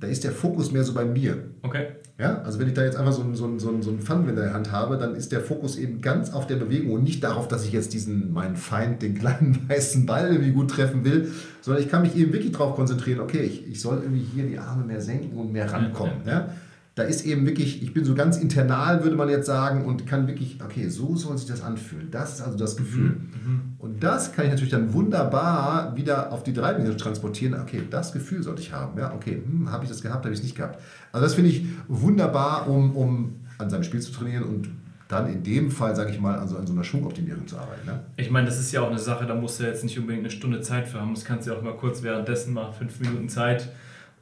[0.03, 1.45] da ist der Fokus mehr so bei mir.
[1.63, 1.87] Okay.
[2.19, 4.01] Ja, also wenn ich da jetzt einfach so einen, so einen, so einen, so einen
[4.01, 7.05] Pfannenwender in der Hand habe, dann ist der Fokus eben ganz auf der Bewegung und
[7.05, 11.05] nicht darauf, dass ich jetzt diesen, meinen Feind, den kleinen weißen Ball irgendwie gut treffen
[11.05, 14.45] will, sondern ich kann mich eben wirklich darauf konzentrieren, okay, ich, ich soll irgendwie hier
[14.45, 16.23] die Arme mehr senken und mehr rankommen.
[16.27, 16.49] Ja, ja
[16.95, 20.27] da ist eben wirklich, ich bin so ganz internal, würde man jetzt sagen, und kann
[20.27, 22.11] wirklich, okay, so soll sich das anfühlen.
[22.11, 23.11] Das ist also das Gefühl.
[23.11, 23.31] Mhm.
[23.45, 23.63] mhm.
[23.79, 27.59] Und das kann ich natürlich dann wunderbar wieder auf die Dreiblinge transportieren.
[27.61, 28.99] Okay, das Gefühl sollte ich haben.
[28.99, 30.81] Ja, okay, hm, habe ich das gehabt, habe ich es nicht gehabt.
[31.13, 34.69] Also das finde ich wunderbar, um, um an seinem Spiel zu trainieren und
[35.09, 37.87] dann in dem Fall, sage ich mal, an so, an so einer Schwungoptimierung zu arbeiten.
[37.87, 38.01] Ne?
[38.17, 40.31] Ich meine, das ist ja auch eine Sache, da musst du jetzt nicht unbedingt eine
[40.31, 41.15] Stunde Zeit für haben.
[41.15, 43.69] Das kannst du ja auch mal kurz währenddessen mal fünf Minuten Zeit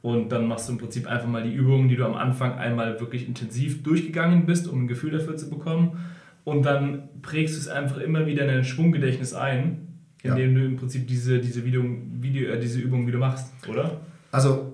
[0.01, 2.99] und dann machst du im Prinzip einfach mal die Übungen, die du am Anfang einmal
[2.99, 5.99] wirklich intensiv durchgegangen bist, um ein Gefühl dafür zu bekommen.
[6.43, 10.59] Und dann prägst du es einfach immer wieder in dein Schwunggedächtnis ein, indem ja.
[10.59, 11.83] du im Prinzip diese, diese, Video,
[12.19, 14.01] Video, äh, diese Übung wieder machst, oder?
[14.31, 14.73] Also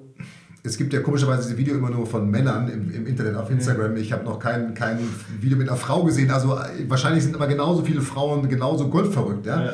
[0.63, 3.98] es gibt ja komischerweise diese Video immer nur von Männern im, im Internet auf Instagram.
[3.98, 5.00] Ich habe noch kein, kein
[5.42, 6.32] Video mit einer Frau gesehen.
[6.32, 9.46] Also äh, wahrscheinlich sind immer genauso viele Frauen genauso golfverrückt.
[9.46, 9.66] Ja?
[9.66, 9.74] ja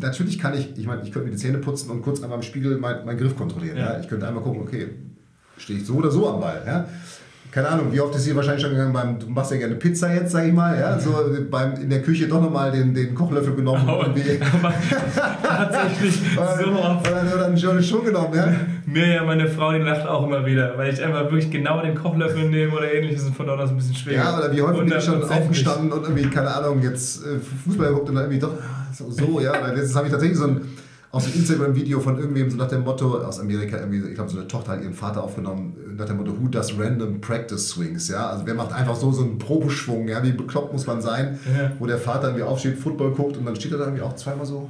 [0.00, 2.42] natürlich kann ich, ich meine, ich könnte mir die Zähne putzen und kurz einmal im
[2.42, 3.76] Spiegel meinen mein Griff kontrollieren.
[3.76, 3.94] Ja.
[3.94, 4.00] ja.
[4.00, 4.88] Ich könnte einmal gucken, okay,
[5.56, 6.62] stehe ich so oder so am Ball.
[6.66, 6.88] Ja?
[7.50, 10.12] Keine Ahnung, wie oft ist hier wahrscheinlich schon gegangen beim, du machst ja gerne Pizza
[10.12, 11.14] jetzt, sag ich mal, ja, so
[11.50, 13.88] beim, in der Küche doch nochmal den, den Kochlöffel genommen.
[13.88, 14.14] Aber
[15.42, 17.10] tatsächlich so oft.
[17.10, 18.52] Oder, dann schon, schon genommen, ja.
[18.84, 21.94] Mir ja, meine Frau, die lacht auch immer wieder, weil ich einfach wirklich genau den
[21.94, 24.16] Kochlöffel nehme oder ähnliches und von dort aus ein bisschen schwer.
[24.16, 27.88] Ja, oder wie häufig bin ich schon aufgestanden und irgendwie, keine Ahnung, jetzt äh, Fußball
[27.88, 28.52] geguckt und dann irgendwie doch,
[28.92, 29.66] so, so ja.
[29.68, 30.60] Letztens habe ich tatsächlich so ein,
[31.10, 34.38] auch so Instagram-Video von irgendwem so nach dem Motto, aus Amerika irgendwie, ich glaube, so
[34.38, 38.28] eine Tochter hat ihren Vater aufgenommen, nach dem Motto, who does random practice swings, ja.
[38.28, 41.72] Also wer macht einfach so, so einen Probeschwung, ja, wie bekloppt muss man sein, ja.
[41.78, 44.44] wo der Vater irgendwie aufsteht, Football guckt und dann steht er da irgendwie auch zweimal
[44.44, 44.68] so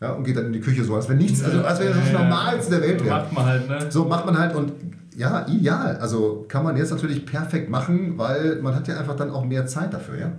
[0.00, 2.04] ja, und geht dann in die Küche so, als wenn nichts, also als wäre das
[2.04, 3.16] das Normalste der Welt wäre.
[3.16, 3.86] Macht man halt, ne?
[3.90, 4.72] So macht man halt und
[5.14, 5.98] ja, ideal.
[5.98, 9.66] Also kann man jetzt natürlich perfekt machen, weil man hat ja einfach dann auch mehr
[9.66, 10.32] Zeit dafür, ja.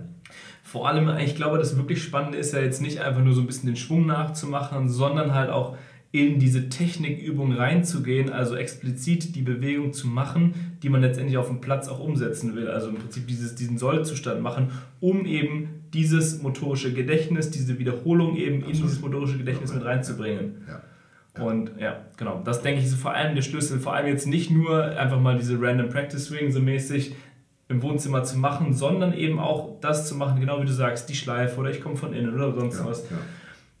[0.72, 3.46] Vor allem, ich glaube, das wirklich Spannende ist ja jetzt nicht einfach nur so ein
[3.46, 5.76] bisschen den Schwung nachzumachen, sondern halt auch
[6.12, 11.60] in diese Technikübung reinzugehen, also explizit die Bewegung zu machen, die man letztendlich auf dem
[11.60, 12.68] Platz auch umsetzen will.
[12.68, 18.60] Also im Prinzip dieses, diesen Sollzustand machen, um eben dieses motorische Gedächtnis, diese Wiederholung eben
[18.62, 18.74] Absolut.
[18.74, 20.62] in dieses motorische Gedächtnis mit reinzubringen.
[20.66, 20.80] Ja.
[21.36, 21.42] Ja.
[21.42, 23.78] Und ja, genau, das denke ich ist vor allem der Schlüssel.
[23.78, 27.14] Vor allem jetzt nicht nur einfach mal diese Random Practice Swing so mäßig,
[27.72, 31.14] im Wohnzimmer zu machen, sondern eben auch das zu machen, genau wie du sagst, die
[31.14, 33.02] Schleife oder ich komme von innen oder sonst ja, was.
[33.10, 33.16] Ja.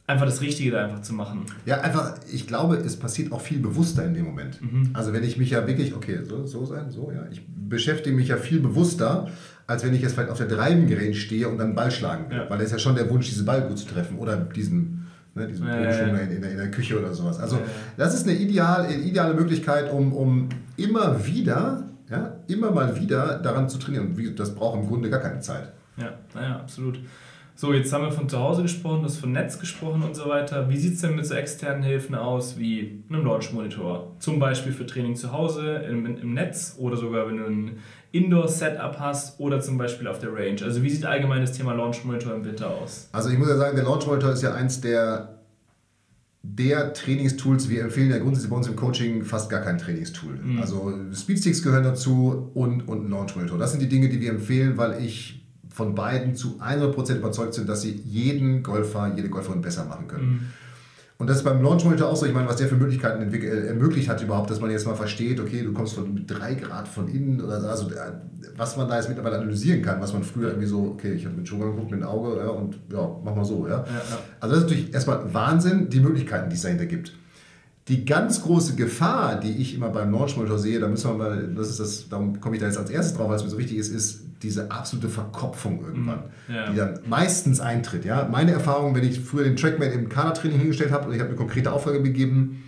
[0.06, 1.46] Einfach das Richtige da einfach zu machen.
[1.64, 4.60] Ja, einfach, ich glaube, es passiert auch viel bewusster in dem Moment.
[4.60, 4.90] Mhm.
[4.94, 8.28] Also wenn ich mich ja wirklich, okay, so, so sein, so, ja, ich beschäftige mich
[8.28, 9.28] ja viel bewusster,
[9.66, 12.38] als wenn ich jetzt vielleicht auf der Range stehe und dann einen Ball schlagen will.
[12.38, 12.50] Ja.
[12.50, 15.46] Weil das ist ja schon der Wunsch, diesen Ball gut zu treffen oder diesen, ne,
[15.46, 17.38] diesen ja, ja, in, in, der, Küche oder sowas.
[17.38, 17.60] Also
[17.96, 23.68] das ist eine ideal, ideale Möglichkeit, um, um immer wieder ja, immer mal wieder daran
[23.68, 24.14] zu trainieren.
[24.14, 25.72] Und das braucht im Grunde gar keine Zeit.
[25.96, 27.00] Ja, naja, absolut.
[27.54, 30.68] So, jetzt haben wir von zu Hause gesprochen, das von Netz gesprochen und so weiter.
[30.68, 34.16] Wie sieht es denn mit so externen Hilfen aus, wie einem Launch-Monitor?
[34.18, 37.78] Zum Beispiel für Training zu Hause im, im Netz oder sogar wenn du ein
[38.10, 40.60] Indoor-Setup hast oder zum Beispiel auf der Range.
[40.62, 43.08] Also wie sieht allgemein das Thema Launch-Monitor im Winter aus?
[43.12, 45.31] Also ich muss ja sagen, der Launch-Monitor ist ja eins der
[46.42, 50.38] der Trainingstools, wir empfehlen ja grundsätzlich bei uns im Coaching fast gar kein Trainingstool.
[50.42, 50.60] Mhm.
[50.60, 53.58] Also Speedsticks gehören dazu und, und ein Launch Monitor.
[53.58, 57.66] Das sind die Dinge, die wir empfehlen, weil ich von beiden zu 100% überzeugt bin,
[57.66, 60.30] dass sie jeden Golfer, jede Golferin besser machen können.
[60.30, 60.40] Mhm.
[61.22, 63.66] Und das ist beim Launch Monitor auch so, ich meine, was der für Möglichkeiten äh,
[63.68, 67.06] ermöglicht hat überhaupt, dass man jetzt mal versteht, okay, du kommst von 3 Grad von
[67.06, 67.90] innen oder so, also
[68.56, 71.36] was man da jetzt mittlerweile analysieren kann, was man früher irgendwie so, okay, ich habe
[71.36, 73.68] mit Schuhe geguckt, mit dem Auge ja, und ja, mach mal so.
[73.68, 73.74] Ja.
[73.74, 74.18] ja, ja.
[74.40, 77.12] Also das ist natürlich erstmal Wahnsinn, die Möglichkeiten, die es dahinter gibt.
[77.88, 81.48] Die ganz große Gefahr, die ich immer beim Launch Monitor sehe, da müssen wir mal,
[81.54, 83.58] das ist das, darum komme ich da jetzt als erstes drauf, weil es mir so
[83.58, 86.54] wichtig ist, ist diese absolute Verkopfung irgendwann, mhm.
[86.54, 86.70] ja.
[86.70, 88.04] die dann meistens eintritt.
[88.04, 88.28] Ja?
[88.30, 91.36] Meine Erfahrung, wenn ich früher den Trackman im Kadertraining hingestellt habe und ich habe eine
[91.36, 92.62] konkrete Aufgabe gegeben,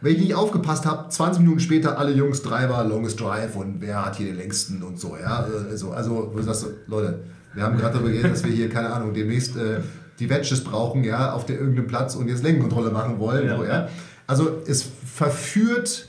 [0.00, 4.04] wenn ich nicht aufgepasst habe, 20 Minuten später alle Jungs Driver, Longest Drive und wer
[4.04, 5.16] hat hier den längsten und so.
[5.16, 5.46] Ja?
[5.70, 7.20] Also, also wo sagst du, Leute,
[7.54, 9.80] wir haben gerade darüber geredet, dass wir hier, keine Ahnung, demnächst äh,
[10.18, 13.46] die Wedges brauchen, ja, auf der irgendeinem Platz und jetzt Längenkontrolle machen wollen.
[13.46, 13.56] Ja.
[13.56, 13.88] So, ja?
[14.32, 16.08] Also es verführt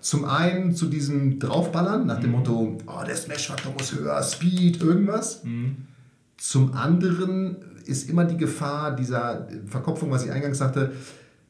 [0.00, 2.36] zum einen zu diesem Draufballern nach dem mhm.
[2.36, 5.44] Motto, oh, der Smash-Faktor muss höher, Speed, irgendwas.
[5.44, 5.76] Mhm.
[6.38, 10.92] Zum anderen ist immer die Gefahr dieser Verkopfung, was ich eingangs sagte,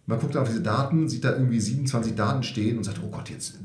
[0.07, 3.31] man guckt auf diese Daten, sieht da irgendwie 27 Daten stehen und sagt, oh Gott,
[3.31, 3.61] jetzt,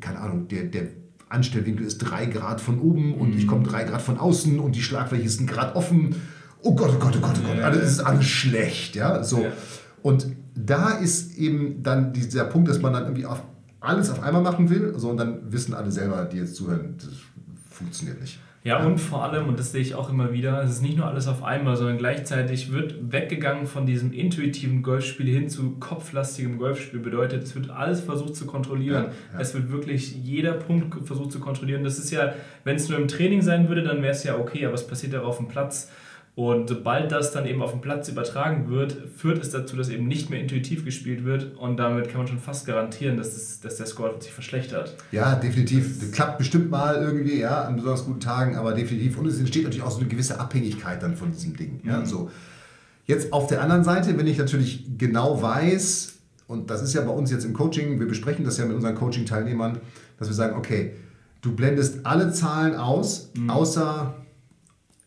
[0.00, 0.84] keine Ahnung, der, der
[1.28, 3.36] Anstellwinkel ist 3 Grad von oben und mhm.
[3.36, 6.14] ich komme 3 Grad von außen und die Schlagfläche ist ein Grad offen.
[6.62, 9.42] Oh Gott, oh Gott, oh Gott, oh Gott, alles ist alles schlecht, ja, so.
[9.42, 9.52] Ja.
[10.00, 10.28] Und
[10.66, 13.42] da ist eben dann dieser Punkt, dass man dann irgendwie auf
[13.80, 17.08] alles auf einmal machen will, so und dann wissen alle selber, die jetzt zuhören, das
[17.70, 18.38] funktioniert nicht.
[18.62, 21.06] Ja, und vor allem, und das sehe ich auch immer wieder, es ist nicht nur
[21.06, 27.00] alles auf einmal, sondern gleichzeitig wird weggegangen von diesem intuitiven Golfspiel hin zu kopflastigem Golfspiel.
[27.00, 29.04] Bedeutet, es wird alles versucht zu kontrollieren.
[29.04, 29.40] Ja, ja.
[29.40, 31.84] Es wird wirklich jeder Punkt versucht zu kontrollieren.
[31.84, 34.66] Das ist ja, wenn es nur im Training sein würde, dann wäre es ja okay,
[34.66, 35.90] aber es passiert ja auf dem Platz.
[36.40, 40.08] Und sobald das dann eben auf dem Platz übertragen wird, führt es dazu, dass eben
[40.08, 41.54] nicht mehr intuitiv gespielt wird.
[41.58, 44.96] Und damit kann man schon fast garantieren, dass, das, dass der Score sich verschlechtert.
[45.12, 46.00] Ja, definitiv.
[46.00, 49.18] Das klappt bestimmt mal irgendwie, ja, an besonders guten Tagen, aber definitiv.
[49.18, 51.82] Und es entsteht natürlich auch so eine gewisse Abhängigkeit dann von diesem Ding.
[51.84, 52.06] Ja, mhm.
[52.06, 52.30] so.
[53.04, 56.14] Jetzt auf der anderen Seite, wenn ich natürlich genau weiß,
[56.46, 58.94] und das ist ja bei uns jetzt im Coaching, wir besprechen das ja mit unseren
[58.94, 59.76] Coaching-Teilnehmern,
[60.18, 60.94] dass wir sagen, okay,
[61.42, 63.50] du blendest alle Zahlen aus, mhm.
[63.50, 64.14] außer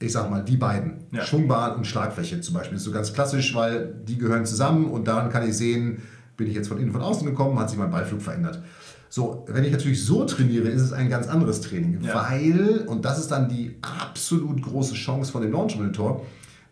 [0.04, 1.24] ich sag mal, die beiden, ja.
[1.24, 2.74] Schwungbahn und Schlagfläche zum Beispiel.
[2.74, 6.02] Das ist so ganz klassisch, weil die gehören zusammen und daran kann ich sehen,
[6.36, 8.62] bin ich jetzt von innen, von außen gekommen, hat sich mein Ballflug verändert.
[9.10, 12.16] So, wenn ich natürlich so trainiere, ist es ein ganz anderes Training, ja.
[12.16, 16.26] weil, und das ist dann die absolut große Chance von dem Launch Monitor,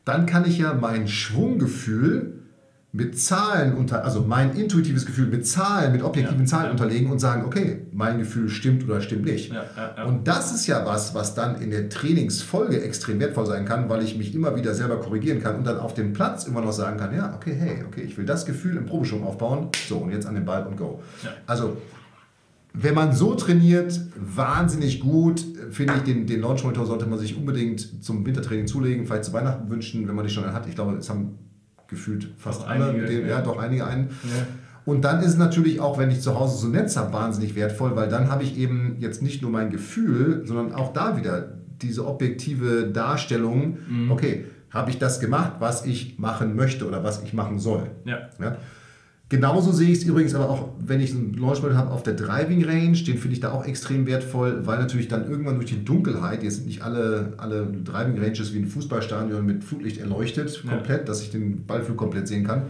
[0.04, 2.41] dann kann ich ja mein Schwunggefühl
[2.94, 6.72] mit Zahlen unter, also mein intuitives Gefühl mit Zahlen, mit objektiven ja, Zahlen ja.
[6.72, 9.54] unterlegen und sagen, okay, mein Gefühl stimmt oder stimmt nicht.
[9.54, 13.88] Ja, und das ist ja was, was dann in der Trainingsfolge extrem wertvoll sein kann,
[13.88, 16.74] weil ich mich immer wieder selber korrigieren kann und dann auf dem Platz immer noch
[16.74, 20.12] sagen kann, ja, okay, hey, okay, ich will das Gefühl im Probeschwung aufbauen, so und
[20.12, 21.02] jetzt an den Ball und go.
[21.48, 21.78] Also
[22.74, 27.38] wenn man so trainiert, wahnsinnig gut, finde ich, den, den Launch Monitor sollte man sich
[27.38, 30.68] unbedingt zum Wintertraining zulegen, vielleicht zu Weihnachten wünschen, wenn man die schon hat.
[30.68, 31.38] Ich glaube, es haben
[31.92, 33.28] gefühlt fast alle, einige, den, ja.
[33.28, 33.42] ja.
[33.42, 34.10] doch einige einen.
[34.24, 34.48] Ja.
[34.86, 37.56] Und dann ist es natürlich auch, wenn ich zu Hause so ein Netz habe, wahnsinnig
[37.56, 41.50] wertvoll, weil dann habe ich eben jetzt nicht nur mein Gefühl, sondern auch da wieder
[41.82, 44.12] diese objektive Darstellung, mhm.
[44.12, 47.92] okay, habe ich das gemacht, was ich machen möchte oder was ich machen soll.
[48.06, 48.30] Ja.
[48.40, 48.58] ja?
[49.32, 52.66] Genauso sehe ich es übrigens aber auch, wenn ich einen Launchmodel habe auf der Driving
[52.66, 56.44] Range, den finde ich da auch extrem wertvoll, weil natürlich dann irgendwann durch die Dunkelheit,
[56.44, 61.06] jetzt sind nicht alle, alle Driving Ranges wie ein Fußballstadion mit Fluglicht erleuchtet, komplett, ja.
[61.06, 62.64] dass ich den Ballflug komplett sehen kann,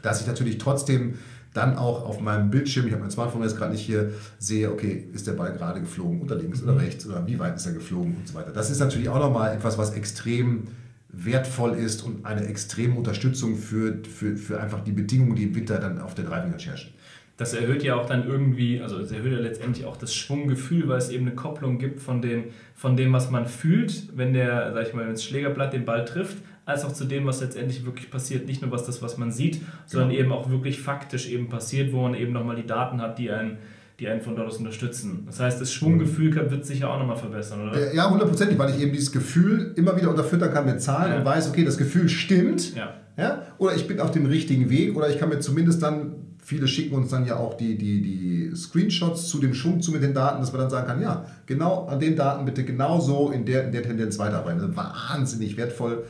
[0.00, 1.12] dass ich natürlich trotzdem
[1.52, 5.08] dann auch auf meinem Bildschirm, ich habe mein Smartphone jetzt gerade nicht hier, sehe, okay,
[5.12, 6.70] ist der Ball gerade geflogen, unter links mhm.
[6.70, 8.50] oder rechts oder wie weit ist er geflogen und so weiter.
[8.50, 10.68] Das ist natürlich auch nochmal etwas, was extrem
[11.12, 15.78] wertvoll ist und eine extreme Unterstützung für, für, für einfach die Bedingungen, die im Winter
[15.78, 16.92] dann auf der Driving herrschen.
[17.36, 20.98] das erhöht ja auch dann irgendwie, also es erhöht ja letztendlich auch das Schwunggefühl, weil
[20.98, 22.44] es eben eine Kopplung gibt von, den,
[22.74, 26.04] von dem, was man fühlt, wenn der, sag ich mal, wenn das Schlägerblatt den Ball
[26.04, 28.46] trifft, als auch zu dem, was letztendlich wirklich passiert.
[28.46, 30.20] Nicht nur was das, was man sieht, sondern genau.
[30.20, 33.58] eben auch wirklich faktisch eben passiert, wo man eben nochmal die Daten hat, die einen
[34.00, 35.24] die einen von dort aus unterstützen.
[35.26, 37.94] Das heißt, das Schwunggefühl wird sich ja auch nochmal verbessern, oder?
[37.94, 41.18] Ja, hundertprozentig, weil ich eben dieses Gefühl immer wieder unterfüttern kann mit Zahlen ja.
[41.18, 42.74] und weiß, okay, das Gefühl stimmt.
[42.74, 42.94] Ja.
[43.16, 43.42] Ja?
[43.58, 46.94] Oder ich bin auf dem richtigen Weg oder ich kann mir zumindest dann viele schicken
[46.94, 50.40] uns dann ja auch die, die, die Screenshots zu dem Schwung zu mit den Daten,
[50.40, 53.64] dass man dann sagen kann, ja, genau an den Daten bitte genau so in der,
[53.64, 54.60] in der Tendenz weiterarbeiten.
[54.60, 56.04] Das ist wahnsinnig wertvoll.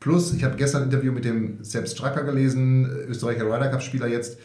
[0.00, 4.06] Plus, ich habe gestern ein Interview mit dem Sepp Stracker gelesen, Österreicher Ryder Cup Spieler
[4.06, 4.38] jetzt,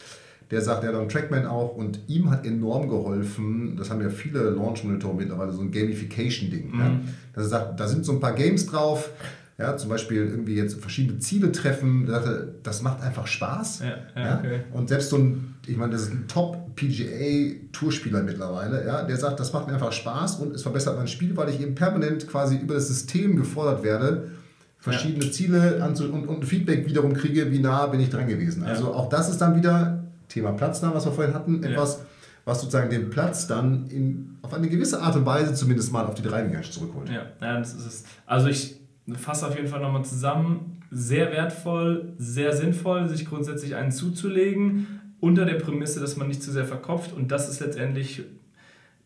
[0.54, 4.08] der sagt, er hat einen Trackman auch und ihm hat enorm geholfen, das haben ja
[4.08, 6.70] viele Launch Monitoren mittlerweile, so ein Gamification-Ding.
[6.70, 6.80] Mhm.
[6.80, 7.00] Ja,
[7.32, 9.10] dass er sagt, da sind so ein paar Games drauf,
[9.58, 12.08] ja, zum Beispiel irgendwie jetzt verschiedene Ziele treffen.
[12.62, 13.80] Das macht einfach Spaß.
[13.80, 14.60] Ja, ja, okay.
[14.72, 19.52] Und selbst so ein, ich meine, das ist ein Top-PGA-Tourspieler mittlerweile, ja, der sagt, das
[19.52, 22.74] macht mir einfach Spaß und es verbessert mein Spiel, weil ich eben permanent quasi über
[22.74, 24.30] das System gefordert werde,
[24.78, 25.32] verschiedene.
[25.32, 28.62] Ziele anzu und, und Feedback wiederum kriege, wie nah bin ich dran gewesen.
[28.62, 30.03] Also auch das ist dann wieder
[30.34, 32.04] Thema Platz da, was wir vorhin hatten, etwas,
[32.44, 36.14] was sozusagen den Platz dann in, auf eine gewisse Art und Weise zumindest mal auf
[36.14, 37.08] die Driving Range zurückholt.
[37.08, 38.04] Ja, ja das ist es.
[38.26, 38.76] Also ich
[39.16, 40.82] fasse auf jeden Fall nochmal zusammen.
[40.90, 46.52] Sehr wertvoll, sehr sinnvoll, sich grundsätzlich einen zuzulegen, unter der Prämisse, dass man nicht zu
[46.52, 47.12] sehr verkopft.
[47.12, 48.22] Und das ist letztendlich,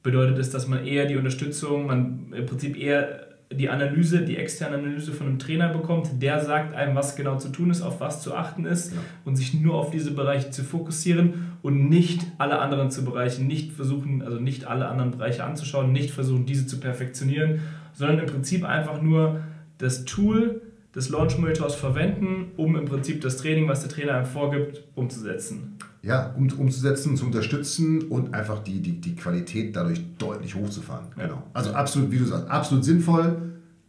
[0.02, 4.76] bedeutet es, dass man eher die Unterstützung, man im Prinzip eher die Analyse, die externe
[4.76, 8.22] Analyse von einem Trainer bekommt, der sagt einem, was genau zu tun ist, auf was
[8.22, 8.98] zu achten ist ja.
[9.24, 13.72] und sich nur auf diese Bereiche zu fokussieren und nicht alle anderen zu Bereichen, nicht
[13.72, 17.60] versuchen, also nicht alle anderen Bereiche anzuschauen, nicht versuchen, diese zu perfektionieren,
[17.94, 19.40] sondern im Prinzip einfach nur
[19.78, 20.60] das Tool
[20.94, 25.78] des Launch Monitors verwenden, um im Prinzip das Training, was der Trainer einem vorgibt, umzusetzen.
[26.02, 31.06] Ja, um, umzusetzen, zu unterstützen und einfach die, die, die Qualität dadurch deutlich hochzufahren.
[31.16, 31.24] Ja.
[31.24, 31.42] Genau.
[31.52, 33.48] Also absolut, wie du sagst, absolut sinnvoll,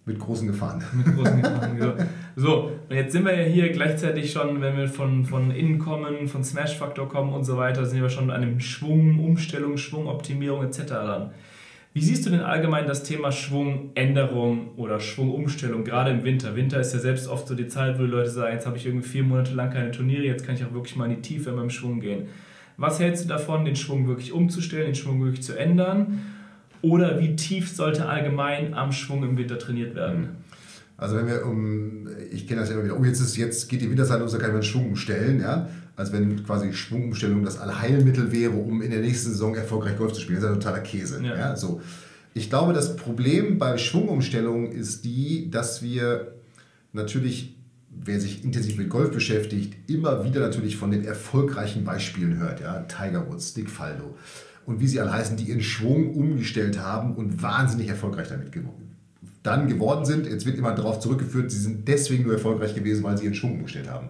[0.09, 0.83] mit großen Gefahren.
[0.93, 1.93] Mit großen Gefahren, genau.
[2.35, 6.27] So, und jetzt sind wir ja hier gleichzeitig schon, wenn wir von, von innen kommen,
[6.27, 10.85] von Smash-Faktor kommen und so weiter, sind wir schon an dem Schwung, Umstellung, Schwungoptimierung etc.
[10.87, 11.31] dran.
[11.99, 16.55] Wie siehst du denn allgemein das Thema Schwungänderung oder Schwungumstellung, gerade im Winter?
[16.55, 18.85] Winter ist ja selbst oft so die Zeit, wo die Leute sagen, jetzt habe ich
[18.85, 21.49] irgendwie vier Monate lang keine Turniere, jetzt kann ich auch wirklich mal in die Tiefe
[21.49, 22.29] in meinem Schwung gehen.
[22.77, 26.21] Was hältst du davon, den Schwung wirklich umzustellen, den Schwung wirklich zu ändern?
[26.81, 30.38] Oder wie tief sollte allgemein am Schwung im Winter trainiert werden?
[30.99, 33.81] Also wenn wir um, ich kenne das ja immer wieder, oh jetzt, ist, jetzt geht
[33.81, 35.39] die Winterzeit los, da kann ich meinen Schwung umstellen.
[35.39, 35.69] Ja?
[35.99, 40.21] als wenn quasi Schwungumstellung das Allheilmittel wäre, um in der nächsten Saison erfolgreich Golf zu
[40.21, 40.39] spielen.
[40.39, 41.21] Das ist ja totaler Käse.
[41.21, 41.37] Ja.
[41.37, 41.55] ja.
[41.57, 41.81] so.
[42.33, 46.35] Ich glaube, das Problem bei Schwungumstellungen ist die, dass wir
[46.93, 47.57] natürlich,
[47.89, 52.61] wer sich intensiv mit Golf beschäftigt, immer wieder natürlich von den erfolgreichen Beispielen hört.
[52.61, 52.79] Ja?
[52.83, 54.15] Tiger Woods, Dick Faldo
[54.65, 58.53] und wie sie alle heißen, die ihren Schwung umgestellt haben und wahnsinnig erfolgreich damit
[59.43, 60.27] dann geworden sind.
[60.27, 63.53] Jetzt wird immer darauf zurückgeführt, sie sind deswegen nur erfolgreich gewesen, weil sie ihren Schwung
[63.53, 64.09] umgestellt haben.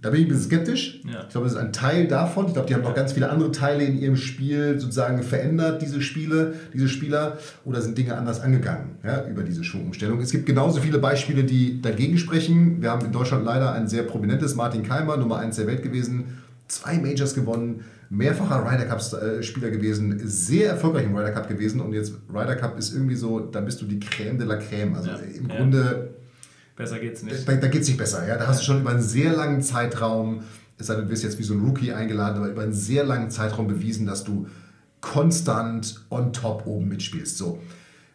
[0.00, 1.00] Da bin ich ein bisschen skeptisch.
[1.12, 1.22] Ja.
[1.22, 2.46] Ich glaube, das ist ein Teil davon.
[2.46, 6.00] Ich glaube, die haben noch ganz viele andere Teile in ihrem Spiel sozusagen verändert, diese
[6.02, 10.20] Spiele, diese Spieler, oder sind Dinge anders angegangen ja, über diese Schwungumstellung.
[10.20, 12.80] Es gibt genauso viele Beispiele, die dagegen sprechen.
[12.80, 16.38] Wir haben in Deutschland leider ein sehr prominentes Martin Keimer, Nummer 1 der Welt gewesen,
[16.68, 22.14] zwei Majors gewonnen, mehrfacher Ryder Cup-Spieler gewesen, sehr erfolgreich im Ryder Cup gewesen und jetzt
[22.32, 24.94] Ryder Cup ist irgendwie so, da bist du die Crème de la Crème.
[24.96, 25.16] Also ja.
[25.16, 26.14] im Grunde
[26.78, 27.46] Besser geht's nicht.
[27.46, 28.26] Da, da geht's nicht besser.
[28.26, 28.36] Ja?
[28.36, 30.44] Da hast du schon über einen sehr langen Zeitraum,
[30.78, 33.02] es sei denn, du wirst jetzt wie so ein Rookie eingeladen, aber über einen sehr
[33.02, 34.46] langen Zeitraum bewiesen, dass du
[35.00, 37.36] konstant on top oben mitspielst.
[37.36, 37.60] So.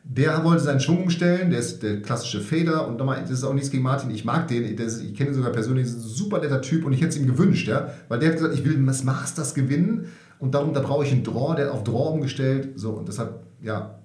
[0.06, 3.54] Der wollte seinen Schwung umstellen, der ist der klassische Fader und nochmal, das ist auch
[3.54, 6.40] nichts gegen Martin, ich mag den, ist, ich kenne ihn sogar persönlich, ist ein super
[6.40, 8.86] netter Typ und ich hätte es ihm gewünscht, ja, weil der hat gesagt, ich will
[8.86, 10.08] das Masters gewinnen
[10.40, 13.18] und darum, da brauche ich einen Draw, der hat auf Draw umgestellt, so und das
[13.18, 13.96] hat, ja,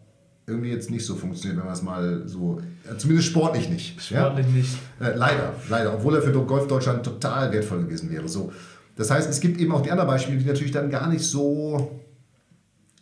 [0.49, 2.61] irgendwie jetzt nicht so funktioniert, wenn man es mal so,
[2.97, 4.01] zumindest sportlich nicht.
[4.01, 4.53] Sportlich ja?
[4.53, 4.79] nicht.
[4.99, 8.29] Äh, leider, leider, obwohl er für Golf Deutschland total wertvoll gewesen wäre.
[8.29, 8.51] So.
[8.97, 12.01] Das heißt, es gibt eben auch die anderen Beispiele, die natürlich dann gar nicht so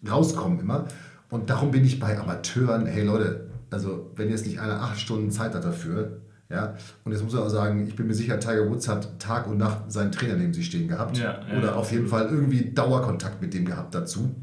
[0.09, 0.87] rauskommen immer.
[1.31, 5.31] Und darum bin ich bei Amateuren, hey Leute, also wenn jetzt nicht einer acht Stunden
[5.31, 8.71] Zeit hat dafür, ja, und jetzt muss man auch sagen, ich bin mir sicher, Tiger
[8.71, 11.19] Woods hat Tag und Nacht seinen Trainer neben sich stehen gehabt.
[11.19, 14.35] Ja, ja, oder auf jeden Fall irgendwie Dauerkontakt mit dem gehabt dazu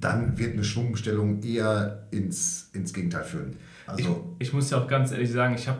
[0.00, 3.56] dann wird eine Schwungstellung eher ins, ins Gegenteil führen.
[3.86, 5.78] Also ich, ich muss ja auch ganz ehrlich sagen, ich habe,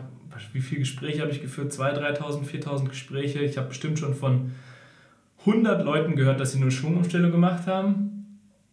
[0.53, 1.71] wie viele Gespräche habe ich geführt?
[1.71, 3.39] 2.000, 3.000, 4.000 Gespräche.
[3.39, 4.51] Ich habe bestimmt schon von
[5.41, 8.14] 100 Leuten gehört, dass sie nur Schwungumstellung gemacht haben.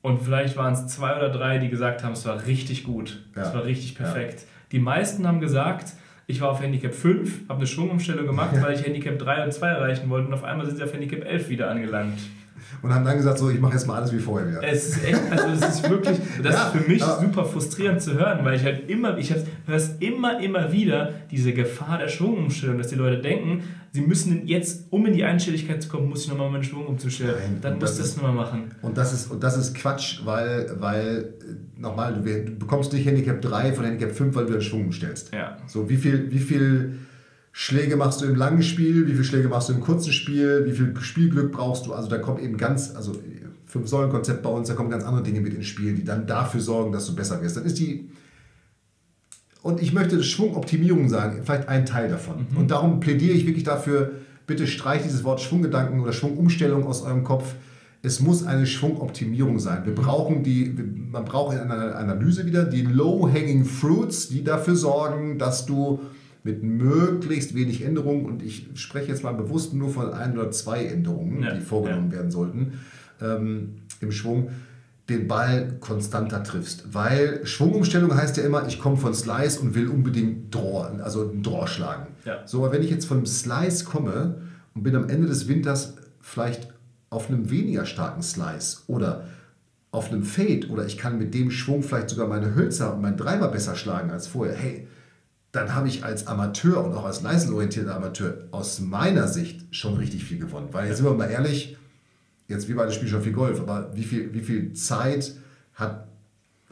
[0.02, 3.22] Und vielleicht waren es zwei oder drei, die gesagt haben, es war richtig gut.
[3.36, 3.42] Ja.
[3.42, 4.40] Es war richtig perfekt.
[4.40, 4.46] Ja.
[4.72, 5.92] Die meisten haben gesagt,
[6.26, 9.68] ich war auf Handicap 5, habe eine Schwungumstellung gemacht, weil ich Handicap 3 und 2
[9.68, 12.18] erreichen wollte und auf einmal sind sie auf Handicap 11 wieder angelangt.
[12.83, 14.62] Und haben dann gesagt, so, ich mache jetzt mal alles wie vorher wieder.
[14.62, 18.14] Es ist echt, also es ist wirklich, das ja, ist für mich super frustrierend zu
[18.14, 22.79] hören, weil ich halt immer, ich höre es immer, immer wieder, diese Gefahr der Schwungumstellung,
[22.79, 26.29] dass die Leute denken, sie müssen jetzt, um in die Einstelligkeit zu kommen, muss ich
[26.31, 27.35] nochmal meinen Schwung umzustellen.
[27.38, 28.70] Nein, dann muss das, das nochmal machen.
[28.81, 31.35] Und das ist, und das ist Quatsch, weil, weil
[31.77, 35.33] nochmal, du, du bekommst nicht Handicap 3 von Handicap 5, weil du den Schwung umstellst.
[35.35, 35.59] Ja.
[35.66, 36.98] So, wie viel, wie viel
[37.52, 40.72] Schläge machst du im langen Spiel, wie viele Schläge machst du im kurzen Spiel, wie
[40.72, 41.92] viel Spielglück brauchst du.
[41.92, 43.14] Also da kommt eben ganz, also
[43.66, 46.26] fünf Säulen Konzept bei uns, da kommen ganz andere Dinge mit ins Spiel, die dann
[46.26, 47.56] dafür sorgen, dass du besser wirst.
[47.56, 48.10] Dann ist die
[49.62, 52.46] und ich möchte Schwungoptimierung sagen, vielleicht ein Teil davon.
[52.50, 52.56] Mhm.
[52.56, 54.10] Und darum plädiere ich wirklich dafür,
[54.46, 57.54] bitte streich dieses Wort Schwunggedanken oder Schwungumstellung aus eurem Kopf.
[58.02, 59.86] Es muss eine Schwungoptimierung sein.
[59.86, 60.74] Wir brauchen die,
[61.12, 66.00] man braucht in einer Analyse wieder die Low-Hanging Fruits, die dafür sorgen, dass du
[66.44, 70.85] mit möglichst wenig Änderungen, und ich spreche jetzt mal bewusst nur von ein oder zwei
[70.87, 72.16] Änderungen, ja, die vorgenommen ja.
[72.16, 72.72] werden sollten
[73.20, 74.50] ähm, im Schwung,
[75.09, 76.94] den Ball konstanter triffst.
[76.94, 81.42] Weil Schwungumstellung heißt ja immer, ich komme von Slice und will unbedingt Draw, also einen
[81.42, 82.07] Draw schlagen.
[82.24, 82.46] Ja.
[82.46, 84.42] So, aber wenn ich jetzt von Slice komme
[84.74, 86.68] und bin am Ende des Winters vielleicht
[87.11, 89.24] auf einem weniger starken Slice oder
[89.90, 93.18] auf einem Fade oder ich kann mit dem Schwung vielleicht sogar meine Hölzer und meinen
[93.18, 94.87] Treiber besser schlagen als vorher, hey,
[95.52, 100.24] dann habe ich als Amateur und auch als leistenorientierter Amateur aus meiner Sicht schon richtig
[100.24, 100.68] viel gewonnen.
[100.72, 101.76] Weil jetzt sind wir mal ehrlich,
[102.48, 105.34] jetzt wir beide spielen schon viel Golf, aber wie viel, wie viel Zeit
[105.74, 106.08] hat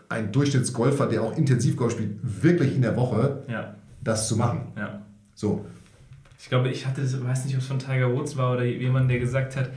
[0.08, 3.74] ein Durchschnittsgolfer, der auch intensiv Golf spielt, wirklich in der Woche, ja.
[4.02, 4.72] das zu machen?
[4.76, 5.02] Ja.
[5.34, 5.64] So.
[6.38, 9.18] Ich glaube, ich hatte, weiß nicht, ob es von Tiger Woods war oder jemand, der
[9.18, 9.70] gesagt hat,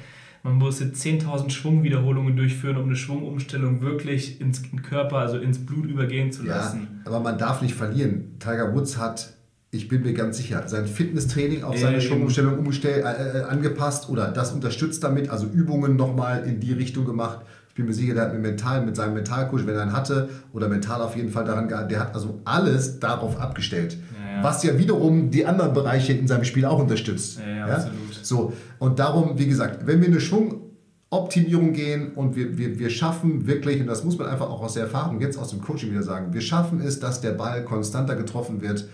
[0.43, 6.34] man musste 10.000 Schwungwiederholungen durchführen, um eine Schwungumstellung wirklich ins Körper, also ins Blut übergehen
[6.34, 7.01] zu lassen.
[7.06, 8.36] Ja, aber man darf nicht verlieren.
[8.39, 9.34] Tiger Woods hat,
[9.71, 14.10] ich bin mir ganz sicher, sein Fitnesstraining auf seine äh, Schwungumstellung umgestell, äh, äh, angepasst
[14.10, 17.39] oder das unterstützt damit, also Übungen nochmal in die Richtung gemacht.
[17.69, 20.29] Ich bin mir sicher, der hat mit, mental, mit seinem Mentalcoach, wenn er einen hatte,
[20.51, 23.97] oder mental auf jeden Fall daran gearbeitet, der hat also alles darauf abgestellt.
[24.21, 24.43] Ja, ja.
[24.43, 27.39] Was ja wiederum die anderen Bereiche in seinem Spiel auch unterstützt.
[27.39, 28.12] Ja, ja, absolut.
[28.25, 33.47] So, und darum, wie gesagt, wenn wir eine Schwungoptimierung gehen und wir, wir, wir schaffen
[33.47, 36.03] wirklich, und das muss man einfach auch aus der Erfahrung jetzt aus dem Coaching wieder
[36.03, 38.88] sagen, wir schaffen es, dass der Ball konstanter getroffen wird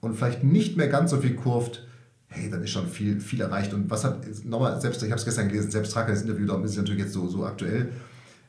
[0.00, 1.86] und vielleicht nicht mehr ganz so viel kurft,
[2.28, 3.72] hey, dann ist schon viel, viel erreicht.
[3.72, 6.64] Und was hat, nochmal, selbst, ich habe es gestern gelesen, selbst Tracker, das Interview, darum
[6.64, 7.90] ist es natürlich jetzt so, so aktuell,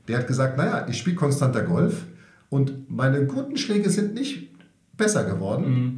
[0.08, 2.06] der hat gesagt, naja, ich spiele konstanter Golf
[2.50, 4.50] und meine guten Schläge sind nicht
[4.95, 5.69] besser geworden.
[5.69, 5.96] Mhm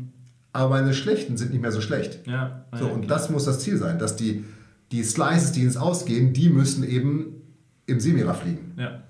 [0.52, 2.26] aber meine schlechten sind nicht mehr so schlecht.
[2.28, 3.18] Ja, so, und klar.
[3.18, 4.46] das muss das Ziel sein, dass die,
[4.92, 7.42] die Slices, die ins Ausgehen, die müssen eben
[7.86, 8.74] im Semira fliegen.
[8.78, 9.04] Ja.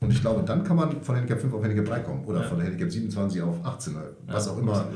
[0.00, 2.48] Und ich glaube, dann kann man von Handicap 5 auf Handicap 3 kommen oder ja.
[2.48, 3.94] von Handicap 27 auf 18,
[4.26, 4.88] was ja, auch immer,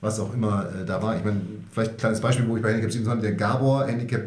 [0.00, 1.16] was auch immer äh, da war.
[1.16, 1.40] Ich meine,
[1.70, 4.22] vielleicht ein kleines Beispiel, wo ich bei Handicap 27, der Gabor, Handicap,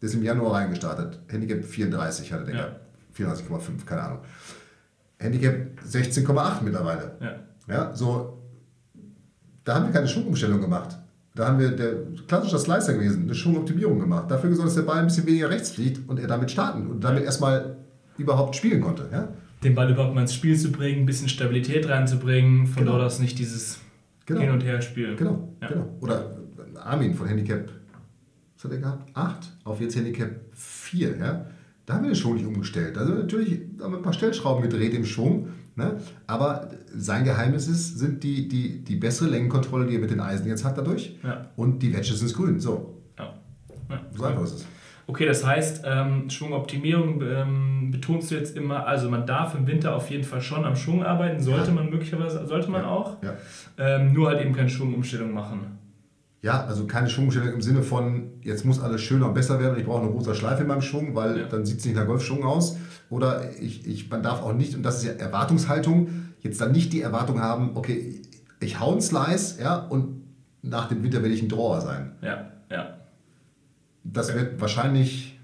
[0.00, 1.18] der ist im Januar reingestartet.
[1.26, 2.68] Handicap 34 hatte der ja.
[3.18, 4.18] 34,5, keine Ahnung.
[5.18, 7.16] Handicap 16,8 mittlerweile.
[7.20, 7.34] Ja.
[7.66, 8.37] ja, so
[9.68, 10.96] da haben wir keine Schwungumstellung gemacht.
[11.34, 11.92] Da haben wir der
[12.26, 14.30] klassische Slicer gewesen, eine Schwungoptimierung gemacht.
[14.30, 17.04] Dafür gesorgt, dass der Ball ein bisschen weniger rechts fliegt und er damit starten und
[17.04, 17.76] damit erstmal
[18.16, 19.10] überhaupt spielen konnte.
[19.12, 19.28] Ja?
[19.62, 22.92] Den Ball überhaupt mal ins Spiel zu bringen, ein bisschen Stabilität reinzubringen, von genau.
[22.92, 23.78] dort aus nicht dieses
[24.24, 24.40] genau.
[24.40, 25.16] Hin- und Her-Spiel.
[25.16, 25.68] Genau, ja.
[25.68, 25.86] genau.
[26.00, 26.38] Oder
[26.82, 27.70] Armin von Handicap,
[28.56, 29.10] was hat er gehabt?
[29.14, 31.18] 8 auf jetzt Handicap 4.
[31.18, 31.46] Ja?
[31.84, 32.96] Da haben wir den Schwung nicht umgestellt.
[32.96, 35.48] Also natürlich haben wir ein paar Stellschrauben gedreht im Schwung
[35.78, 35.96] Ne?
[36.26, 40.48] Aber sein Geheimnis ist, sind die, die, die bessere Längenkontrolle, die er mit den Eisen
[40.48, 41.46] jetzt hat dadurch ja.
[41.54, 42.58] und die Wedges ins Grün.
[42.58, 43.00] So.
[43.16, 43.34] Ja.
[43.88, 44.00] Ja.
[44.12, 44.66] So einfach ist es.
[45.06, 49.94] Okay, das heißt, ähm, Schwungoptimierung ähm, betonst du jetzt immer, also man darf im Winter
[49.94, 53.16] auf jeden Fall schon am Schwung arbeiten, sollte man möglicherweise, sollte man auch,
[53.78, 55.78] ähm, nur halt eben keine Schwungumstellung machen.
[56.42, 59.86] Ja, also keine Schwungumstellung im Sinne von, jetzt muss alles schöner und besser werden, ich
[59.86, 62.76] brauche eine rosa Schleife in meinem Schwung, weil dann sieht es nicht nach Golfschwung aus
[63.10, 66.08] oder ich, ich, man darf auch nicht, und das ist ja Erwartungshaltung,
[66.40, 68.22] jetzt dann nicht die Erwartung haben, okay,
[68.60, 70.22] ich hau einen Slice, ja, und
[70.62, 72.12] nach dem Winter werde ich ein Drawer sein.
[72.20, 72.94] Ja, ja.
[74.04, 74.38] Das okay.
[74.38, 75.38] wird wahrscheinlich,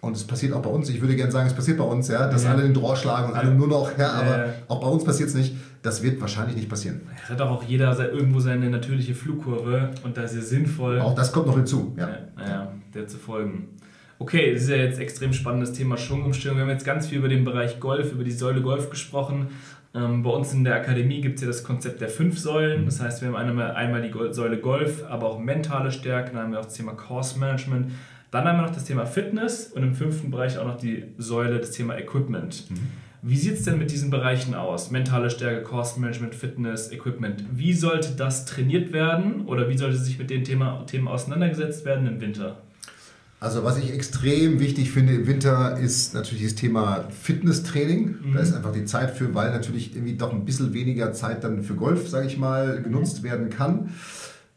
[0.00, 2.28] und es passiert auch bei uns, ich würde gerne sagen, es passiert bei uns, ja,
[2.28, 2.52] dass ja.
[2.52, 4.54] alle den Draw schlagen und alle nur noch, ja, aber ja.
[4.68, 5.54] auch bei uns passiert es nicht.
[5.80, 7.02] Das wird wahrscheinlich nicht passieren.
[7.22, 10.98] Es hat auch jeder irgendwo seine natürliche Flugkurve und da ist es sinnvoll.
[10.98, 12.08] Auch das kommt noch hinzu, ja.
[12.36, 13.68] ja der zu folgen.
[14.20, 16.58] Okay, das ist ja jetzt extrem spannendes Thema Schwungumstellung.
[16.58, 19.48] Wir haben jetzt ganz viel über den Bereich Golf, über die Säule Golf gesprochen.
[19.94, 22.84] Ähm, bei uns in der Akademie gibt es ja das Konzept der fünf Säulen.
[22.84, 26.32] Das heißt, wir haben einmal, einmal die Säule Golf, aber auch mentale Stärke.
[26.32, 27.92] Dann haben wir auch das Thema Course Management.
[28.30, 31.58] Dann haben wir noch das Thema Fitness und im fünften Bereich auch noch die Säule,
[31.58, 32.70] das Thema Equipment.
[32.70, 32.76] Mhm.
[33.22, 34.90] Wie sieht es denn mit diesen Bereichen aus?
[34.90, 37.44] Mentale Stärke, Course Management, Fitness, Equipment.
[37.52, 42.06] Wie sollte das trainiert werden oder wie sollte sich mit den Thema, Themen auseinandergesetzt werden
[42.06, 42.58] im Winter?
[43.40, 48.16] Also was ich extrem wichtig finde im Winter ist natürlich das Thema Fitnesstraining.
[48.22, 48.34] Mhm.
[48.34, 51.62] Da ist einfach die Zeit für, weil natürlich irgendwie doch ein bisschen weniger Zeit dann
[51.62, 53.90] für Golf, sage ich mal, genutzt werden kann.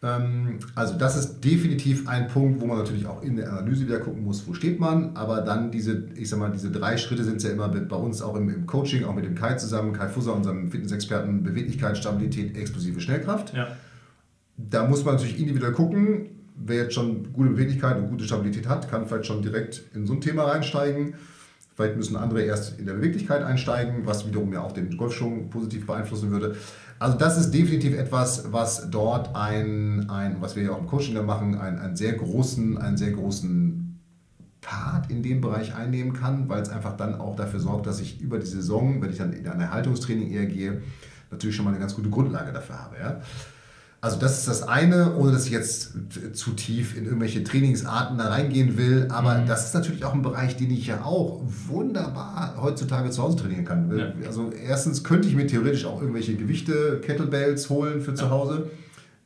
[0.04, 4.00] Ähm, also das ist definitiv ein Punkt, wo man natürlich auch in der Analyse wieder
[4.00, 5.16] gucken muss, wo steht man.
[5.16, 8.36] Aber dann diese, ich sag mal, diese drei Schritte sind ja immer bei uns auch
[8.36, 13.00] im, im Coaching, auch mit dem Kai zusammen, Kai Fusser, unserem Fitnessexperten, Beweglichkeit, Stabilität, explosive
[13.00, 13.54] Schnellkraft.
[13.54, 13.68] Ja.
[14.58, 18.90] Da muss man natürlich individuell gucken, wer jetzt schon gute Beweglichkeit und gute Stabilität hat,
[18.90, 21.16] kann vielleicht schon direkt in so ein Thema reinsteigen.
[21.76, 25.88] Vielleicht müssen andere erst in der Beweglichkeit einsteigen, was wiederum ja auch den Golfschwung positiv
[25.88, 26.56] beeinflussen würde.
[27.00, 31.16] Also das ist definitiv etwas, was dort ein, ein was wir ja auch im Coaching
[31.16, 34.00] da machen, einen, einen sehr großen, einen sehr großen
[34.62, 38.22] Part in dem Bereich einnehmen kann, weil es einfach dann auch dafür sorgt, dass ich
[38.22, 40.84] über die Saison, wenn ich dann in ein Erhaltungstraining eher gehe,
[41.32, 42.98] natürlich schon mal eine ganz gute Grundlage dafür habe.
[43.00, 43.22] Ja?
[44.04, 45.94] Also das ist das eine, ohne dass ich jetzt
[46.34, 49.08] zu tief in irgendwelche Trainingsarten da reingehen will.
[49.10, 49.46] Aber mhm.
[49.46, 53.64] das ist natürlich auch ein Bereich, den ich ja auch wunderbar heutzutage zu Hause trainieren
[53.64, 53.96] kann.
[53.96, 54.12] Ja.
[54.26, 58.72] Also erstens könnte ich mir theoretisch auch irgendwelche Gewichte, Kettlebells holen für zu Hause.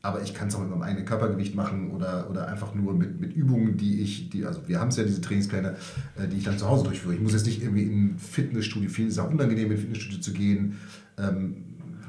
[0.01, 3.19] Aber ich kann es auch mit meinem eigenen Körpergewicht machen oder, oder einfach nur mit,
[3.19, 5.78] mit Übungen, die ich, die, also wir haben es ja diese Trainingspläne,
[6.17, 7.15] äh, die ich dann zu Hause durchführe.
[7.15, 10.19] Ich muss jetzt nicht irgendwie in ein Fitnessstudio, viel ist auch unangenehm, in ein Fitnessstudio
[10.19, 10.78] zu gehen,
[11.17, 11.55] ähm,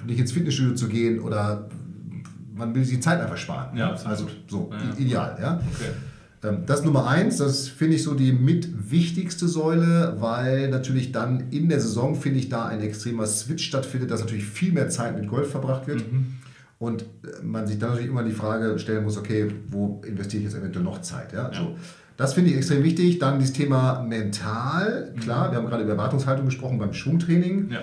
[0.04, 1.70] nicht ins Fitnessstudio zu gehen oder
[2.56, 3.76] man will sich die Zeit einfach sparen.
[3.76, 5.38] Ja, also so, ja, ideal.
[5.40, 5.60] Ja?
[5.74, 5.90] Okay.
[6.42, 11.50] Ähm, das Nummer eins, das finde ich so die mit wichtigste Säule, weil natürlich dann
[11.50, 15.18] in der Saison, finde ich, da ein extremer Switch stattfindet, dass natürlich viel mehr Zeit
[15.18, 16.10] mit Golf verbracht wird.
[16.10, 16.34] Mhm.
[16.78, 20.48] Und äh, man sich dann natürlich immer die Frage stellen muss, okay, wo investiere ich
[20.50, 21.32] jetzt eventuell noch Zeit?
[21.32, 21.50] Ja?
[21.50, 21.58] ja.
[21.58, 21.76] So.
[22.16, 23.18] Das finde ich extrem wichtig.
[23.18, 25.12] Dann das Thema mental.
[25.20, 25.52] Klar, mhm.
[25.52, 27.70] wir haben gerade über Erwartungshaltung gesprochen beim Schwungtraining.
[27.70, 27.80] Ja.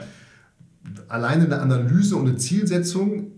[1.08, 3.33] Alleine eine Analyse und eine Zielsetzung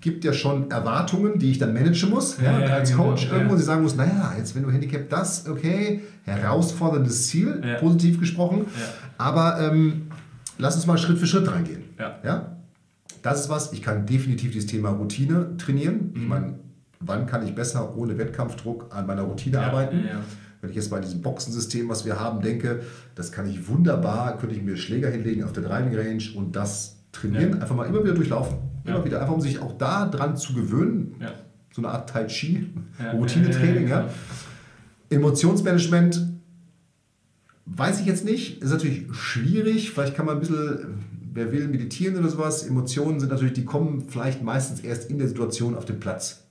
[0.00, 3.54] gibt ja schon Erwartungen, die ich dann managen muss ja, ja, als genau, Coach irgendwo.
[3.54, 3.58] Ja.
[3.58, 8.66] Sie sagen muss, naja, jetzt wenn du Handicap das, okay, herausforderndes Ziel, positiv gesprochen,
[9.18, 10.08] aber ähm,
[10.58, 11.84] lass uns mal Schritt für Schritt reingehen.
[11.98, 12.52] Ja.
[13.22, 16.12] Das ist was, ich kann definitiv dieses Thema Routine trainieren.
[16.14, 16.22] Mhm.
[16.22, 16.54] Ich meine,
[17.00, 20.04] wann kann ich besser ohne Wettkampfdruck an meiner Routine arbeiten?
[20.60, 22.82] Wenn ich jetzt bei diesem Boxensystem, was wir haben, denke,
[23.14, 26.98] das kann ich wunderbar, könnte ich mir Schläger hinlegen auf der Driving Range und das
[27.12, 28.58] trainieren, einfach mal immer wieder durchlaufen.
[28.86, 31.16] Immer wieder, einfach um sich auch da dran zu gewöhnen.
[31.20, 31.32] Ja.
[31.72, 32.70] So eine Art Tai Chi,
[33.12, 33.88] Routinetraining.
[33.88, 34.08] Ja,
[35.10, 36.20] Emotionsmanagement
[37.66, 38.62] weiß ich jetzt nicht.
[38.62, 39.90] Ist natürlich schwierig.
[39.90, 42.66] Vielleicht kann man ein bisschen, wer will, meditieren oder sowas.
[42.66, 46.46] Emotionen sind natürlich, die kommen vielleicht meistens erst in der Situation auf den Platz.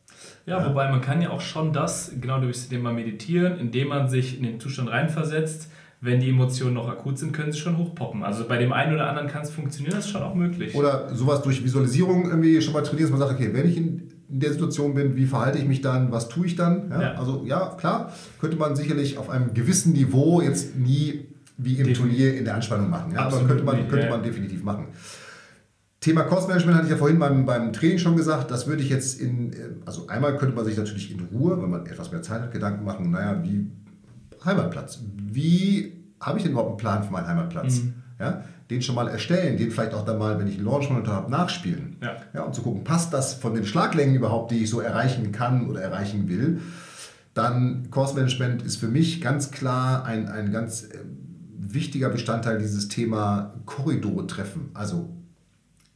[0.45, 3.87] Ja, ja, wobei man kann ja auch schon das, genau durch das Thema meditieren, indem
[3.87, 5.69] man sich in den Zustand reinversetzt,
[6.05, 8.23] wenn die Emotionen noch akut sind, können sie schon hochpoppen.
[8.23, 10.75] Also bei dem einen oder anderen kann es funktionieren, das ist schon auch möglich.
[10.75, 14.11] Oder sowas durch Visualisierung irgendwie schon mal trainieren, dass man sagt, okay, wenn ich in,
[14.27, 16.89] der Situation bin, wie verhalte ich mich dann, was tue ich dann?
[16.89, 17.01] Ja?
[17.01, 17.13] Ja.
[17.13, 21.27] Also ja, klar, könnte man sicherlich auf einem gewissen Niveau jetzt nie
[21.57, 21.97] wie im definitiv.
[21.99, 23.13] Turnier in der Anspannung machen.
[23.13, 23.19] Ja?
[23.27, 24.87] Aber könnte man, könnte man definitiv machen.
[25.99, 29.19] Thema Kostmanagement hatte ich ja vorhin beim, beim Training schon gesagt, das würde ich jetzt
[29.19, 29.51] in,
[29.85, 32.83] also einmal könnte man sich natürlich in Ruhe, wenn man etwas mehr Zeit hat, Gedanken
[32.83, 33.67] machen, naja, wie
[34.43, 34.99] Heimatplatz.
[35.15, 37.83] Wie habe ich denn überhaupt einen Plan für meinen Heimatplatz?
[37.83, 37.93] Mhm.
[38.19, 41.31] Ja, den schon mal erstellen, den vielleicht auch dann mal, wenn ich einen Launch-Monitor habe,
[41.31, 41.97] nachspielen.
[42.01, 42.15] Ja.
[42.33, 45.69] Ja, um zu gucken, passt das von den Schlaglängen überhaupt, die ich so erreichen kann
[45.69, 46.61] oder erreichen will.
[47.33, 50.99] Dann Course Management ist für mich ganz klar ein, ein ganz äh,
[51.57, 54.69] wichtiger Bestandteil dieses Thema Korridore treffen.
[54.73, 55.09] Also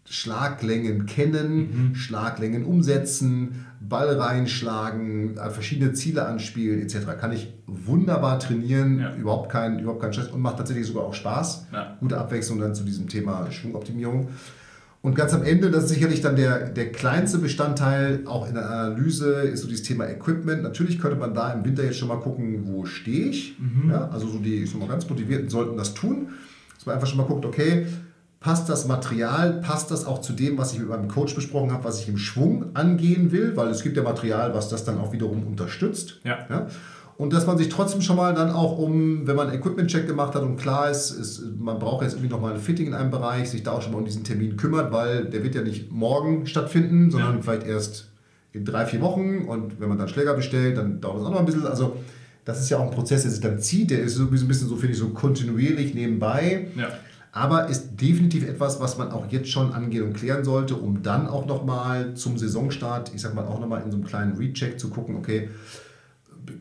[0.05, 1.95] Schlaglängen kennen, mhm.
[1.95, 7.17] Schlaglängen umsetzen, Ball reinschlagen, äh, verschiedene Ziele anspielen etc.
[7.19, 9.15] Kann ich wunderbar trainieren, ja.
[9.15, 11.67] überhaupt, kein, überhaupt kein Stress und macht tatsächlich sogar auch Spaß.
[11.71, 11.97] Ja.
[11.99, 14.29] Gute Abwechslung dann zu diesem Thema Schwungoptimierung.
[15.01, 18.69] Und ganz am Ende, das ist sicherlich dann der, der kleinste Bestandteil, auch in der
[18.69, 20.61] Analyse, ist so dieses Thema Equipment.
[20.61, 23.57] Natürlich könnte man da im Winter jetzt schon mal gucken, wo stehe ich.
[23.59, 23.91] Mhm.
[23.91, 26.29] Ja, also so die ich sag mal, ganz Motivierten sollten das tun.
[26.75, 27.87] Dass man einfach schon mal guckt, okay,
[28.39, 31.83] Passt das Material, passt das auch zu dem, was ich mit meinem Coach besprochen habe,
[31.83, 35.11] was ich im Schwung angehen will, weil es gibt ja Material, was das dann auch
[35.11, 36.21] wiederum unterstützt.
[36.23, 36.39] Ja.
[36.49, 36.67] ja?
[37.17, 40.35] Und dass man sich trotzdem schon mal dann auch um, wenn man einen Equipment-Check gemacht
[40.35, 43.49] hat und klar ist, ist, man braucht jetzt irgendwie nochmal ein Fitting in einem Bereich,
[43.49, 46.47] sich da auch schon mal um diesen Termin kümmert, weil der wird ja nicht morgen
[46.47, 47.41] stattfinden, sondern ja.
[47.41, 48.07] vielleicht erst
[48.53, 49.39] in drei, vier Wochen.
[49.49, 51.67] Und wenn man dann Schläger bestellt, dann dauert es auch noch ein bisschen.
[51.67, 51.97] Also
[52.45, 54.69] das ist ja auch ein Prozess, der sich dann zieht, der ist so ein bisschen
[54.69, 56.67] so, finde ich, so kontinuierlich nebenbei.
[56.77, 56.87] Ja
[57.31, 61.27] aber ist definitiv etwas, was man auch jetzt schon angehen und klären sollte, um dann
[61.27, 64.89] auch nochmal zum Saisonstart, ich sag mal auch nochmal in so einem kleinen Recheck zu
[64.89, 65.49] gucken, okay,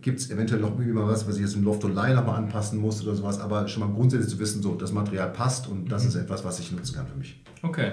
[0.03, 2.79] gibt es eventuell noch irgendwie mal was, was ich jetzt im Loft Online nochmal anpassen
[2.79, 6.03] muss oder sowas, aber schon mal grundsätzlich zu wissen, so das Material passt und das
[6.03, 6.09] mhm.
[6.09, 7.41] ist etwas, was ich nutzen kann für mich.
[7.63, 7.93] Okay.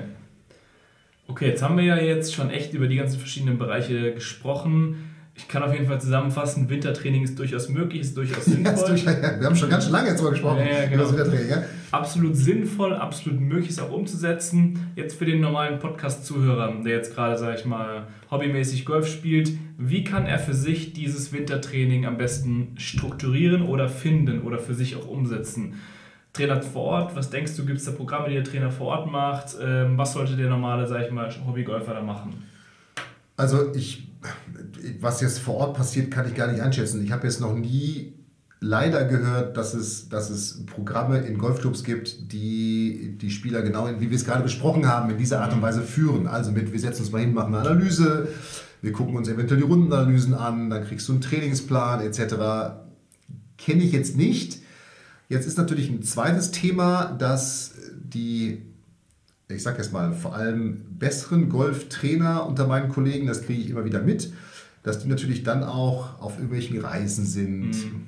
[1.28, 5.14] Okay, jetzt haben wir ja jetzt schon echt über die ganzen verschiedenen Bereiche gesprochen.
[5.38, 8.95] Ich kann auf jeden Fall zusammenfassen, Wintertraining ist durchaus möglich, ist durchaus sinnvoll.
[8.95, 10.93] Wir haben schon ganz schön lange jetzt mal gesprochen ja, ja, genau.
[10.93, 11.49] über das Wintertraining.
[11.49, 11.63] Ja?
[11.91, 14.91] Absolut sinnvoll, absolut möglich, es auch umzusetzen.
[14.95, 20.05] Jetzt für den normalen Podcast-Zuhörer, der jetzt gerade, sage ich mal, hobbymäßig Golf spielt, wie
[20.05, 25.07] kann er für sich dieses Wintertraining am besten strukturieren oder finden oder für sich auch
[25.07, 25.81] umsetzen?
[26.31, 29.11] Trainer vor Ort, was denkst du, gibt es da Programme, die der Trainer vor Ort
[29.11, 29.55] macht?
[29.61, 32.43] Ähm, was sollte der normale, sage ich mal, Hobbygolfer da machen?
[33.38, 34.05] Also ich
[34.99, 37.03] was jetzt vor Ort passiert, kann ich gar nicht einschätzen.
[37.03, 38.13] Ich habe jetzt noch nie
[38.59, 44.09] leider gehört, dass es, dass es Programme in Golfclubs gibt, die die Spieler genau, wie
[44.09, 46.27] wir es gerade besprochen haben, in dieser Art und Weise führen.
[46.27, 48.29] Also mit, wir setzen uns mal hin, machen eine Analyse,
[48.81, 52.36] wir gucken uns eventuell die Rundenanalysen an, dann kriegst du einen Trainingsplan etc.
[53.57, 54.59] Kenne ich jetzt nicht.
[55.29, 58.61] Jetzt ist natürlich ein zweites Thema, dass die
[59.47, 63.86] ich sage jetzt mal, vor allem besseren Golftrainer unter meinen Kollegen, das kriege ich immer
[63.86, 64.33] wieder mit,
[64.86, 67.71] dass die natürlich dann auch auf irgendwelchen Reisen sind.
[67.71, 68.07] Mhm.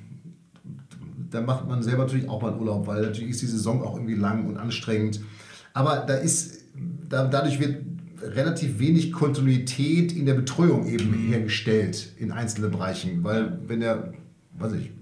[1.28, 3.96] Da macht man selber natürlich auch mal einen Urlaub, weil natürlich ist die Saison auch
[3.96, 5.20] irgendwie lang und anstrengend.
[5.74, 6.64] Aber da ist,
[7.08, 7.82] da, dadurch wird
[8.22, 11.32] relativ wenig Kontinuität in der Betreuung eben mhm.
[11.32, 13.24] hergestellt in einzelnen Bereichen.
[13.24, 14.14] Weil wenn der,
[14.56, 14.92] weiß ich,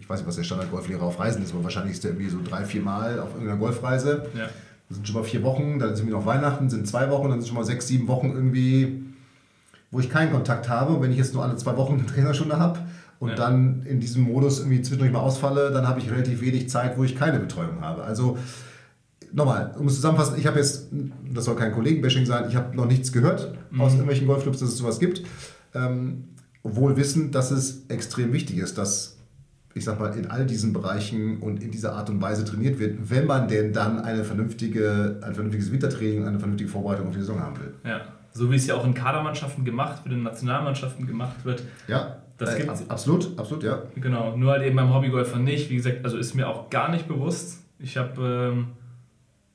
[0.00, 2.40] ich weiß nicht, was der Standard-Golflehrer auf Reisen ist, aber wahrscheinlich ist der irgendwie so
[2.42, 4.26] drei, vier Mal auf irgendeiner Golfreise.
[4.36, 4.48] Ja
[4.88, 7.40] das sind schon mal vier Wochen, dann sind wir noch Weihnachten, sind zwei Wochen, dann
[7.40, 9.02] sind schon mal sechs, sieben Wochen irgendwie,
[9.90, 10.94] wo ich keinen Kontakt habe.
[10.94, 12.80] Und wenn ich jetzt nur alle zwei Wochen eine Trainerstunde habe
[13.18, 13.34] und ja.
[13.34, 17.04] dann in diesem Modus irgendwie zwischendurch mal ausfalle, dann habe ich relativ wenig Zeit, wo
[17.04, 18.02] ich keine Betreuung habe.
[18.04, 18.38] Also
[19.32, 20.88] nochmal, um es zusammenfassen, ich habe jetzt,
[21.32, 23.80] das soll kein Kollegenbashing sein, ich habe noch nichts gehört mhm.
[23.80, 25.22] aus irgendwelchen Golfclubs, dass es sowas gibt.
[25.74, 26.24] Ähm,
[26.62, 29.18] wohl wissend, dass es extrem wichtig ist, dass
[29.74, 33.10] ich sag mal, in all diesen Bereichen und in dieser Art und Weise trainiert wird,
[33.10, 37.40] wenn man denn dann eine vernünftige, ein vernünftiges Wintertraining eine vernünftige Vorbereitung auf die Saison
[37.40, 37.74] haben will.
[37.84, 38.00] Ja,
[38.38, 41.62] so wie es ja auch in Kadermannschaften gemacht wird, in Nationalmannschaften gemacht wird.
[41.88, 42.88] Ja, das äh, gibt's.
[42.88, 43.82] absolut, absolut, ja.
[43.96, 45.70] Genau, nur halt eben beim Hobbygolfer nicht.
[45.70, 47.64] Wie gesagt, also ist mir auch gar nicht bewusst.
[47.80, 48.68] Ich habe ähm,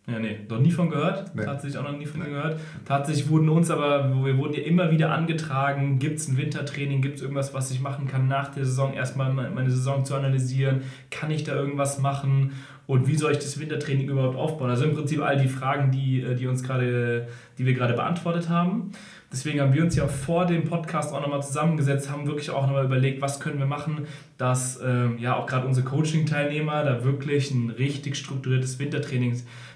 [0.05, 1.33] ja, nee, noch nie von gehört.
[1.33, 1.45] Nee.
[1.45, 2.27] Tatsächlich auch noch nie von nee.
[2.27, 2.59] gehört.
[2.85, 7.15] Tatsächlich wurden uns aber, wir wurden ja immer wieder angetragen, gibt es ein Wintertraining, gibt
[7.15, 11.31] es irgendwas, was ich machen kann nach der Saison, erstmal meine Saison zu analysieren, kann
[11.31, 12.51] ich da irgendwas machen
[12.85, 14.69] und wie soll ich das Wintertraining überhaupt aufbauen?
[14.69, 17.27] Also im Prinzip all die Fragen, die, äh, die, uns grade,
[17.57, 18.91] die wir gerade beantwortet haben.
[19.31, 22.85] Deswegen haben wir uns ja vor dem Podcast auch nochmal zusammengesetzt, haben wirklich auch nochmal
[22.85, 24.05] überlegt, was können wir machen,
[24.37, 28.77] dass ähm, ja auch gerade unsere Coaching-Teilnehmer da wirklich ein richtig strukturiertes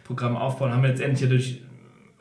[0.08, 0.72] Wintertrainingsprogramm aufbauen.
[0.72, 1.62] Haben wir letztendlich dadurch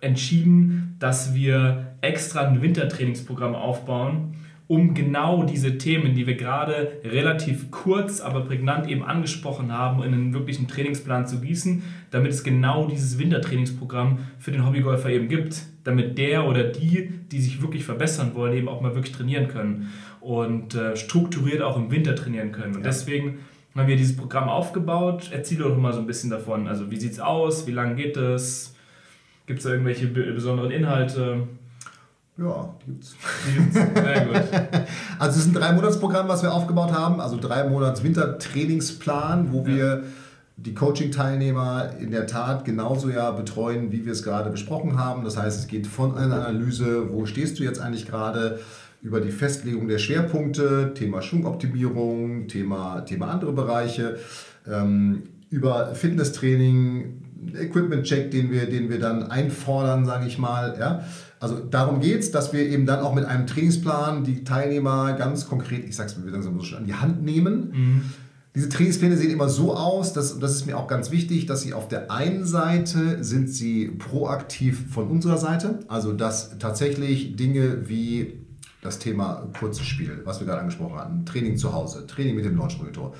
[0.01, 4.34] entschieden, dass wir extra ein Wintertrainingsprogramm aufbauen,
[4.68, 10.12] um genau diese Themen, die wir gerade relativ kurz, aber prägnant eben angesprochen haben, in
[10.12, 15.62] einen wirklichen Trainingsplan zu gießen, damit es genau dieses Wintertrainingsprogramm für den Hobbygolfer eben gibt,
[15.84, 19.93] damit der oder die, die sich wirklich verbessern wollen, eben auch mal wirklich trainieren können
[20.20, 22.74] und äh, strukturiert auch im Winter trainieren können.
[22.74, 22.89] Und ja.
[22.89, 23.39] deswegen
[23.77, 25.31] haben wir dieses Programm aufgebaut.
[25.33, 26.66] Erzähl doch mal so ein bisschen davon.
[26.66, 27.66] Also wie sieht es aus?
[27.66, 28.74] Wie lange geht es?
[29.47, 31.47] Gibt es da irgendwelche besonderen Inhalte?
[32.39, 33.14] Ja, gibt's.
[33.72, 34.43] Sehr gut.
[35.18, 37.22] Also es ist ein Drei-Monats-Programm, was wir aufgebaut haben.
[37.22, 40.03] Also drei Monats Wintertrainingsplan, wo wir ja.
[40.59, 45.24] die Coaching-Teilnehmer in der Tat genauso ja betreuen, wie wir es gerade besprochen haben.
[45.24, 48.61] Das heißt, es geht von einer Analyse, wo stehst du jetzt eigentlich gerade,
[49.03, 54.18] über die Festlegung der Schwerpunkte, Thema Schwungoptimierung, Thema, Thema andere Bereiche,
[54.66, 57.22] ähm, über Fitnesstraining,
[57.55, 60.76] Equipment-Check, den wir, den wir dann einfordern, sage ich mal.
[60.78, 61.05] Ja?
[61.38, 65.47] Also darum geht es, dass wir eben dann auch mit einem Trainingsplan die Teilnehmer ganz
[65.47, 67.72] konkret, ich sag's mal, wir sagen es schon, an die Hand nehmen.
[67.72, 68.03] Mhm.
[68.55, 71.74] Diese Trainingspläne sehen immer so aus, dass, das ist mir auch ganz wichtig, dass sie
[71.74, 78.45] auf der einen Seite sind sie proaktiv von unserer Seite, also dass tatsächlich Dinge wie
[78.87, 82.57] das Thema kurzes Spiel, was wir gerade angesprochen hatten, Training zu Hause, Training mit dem
[82.57, 83.14] Launch Monitor,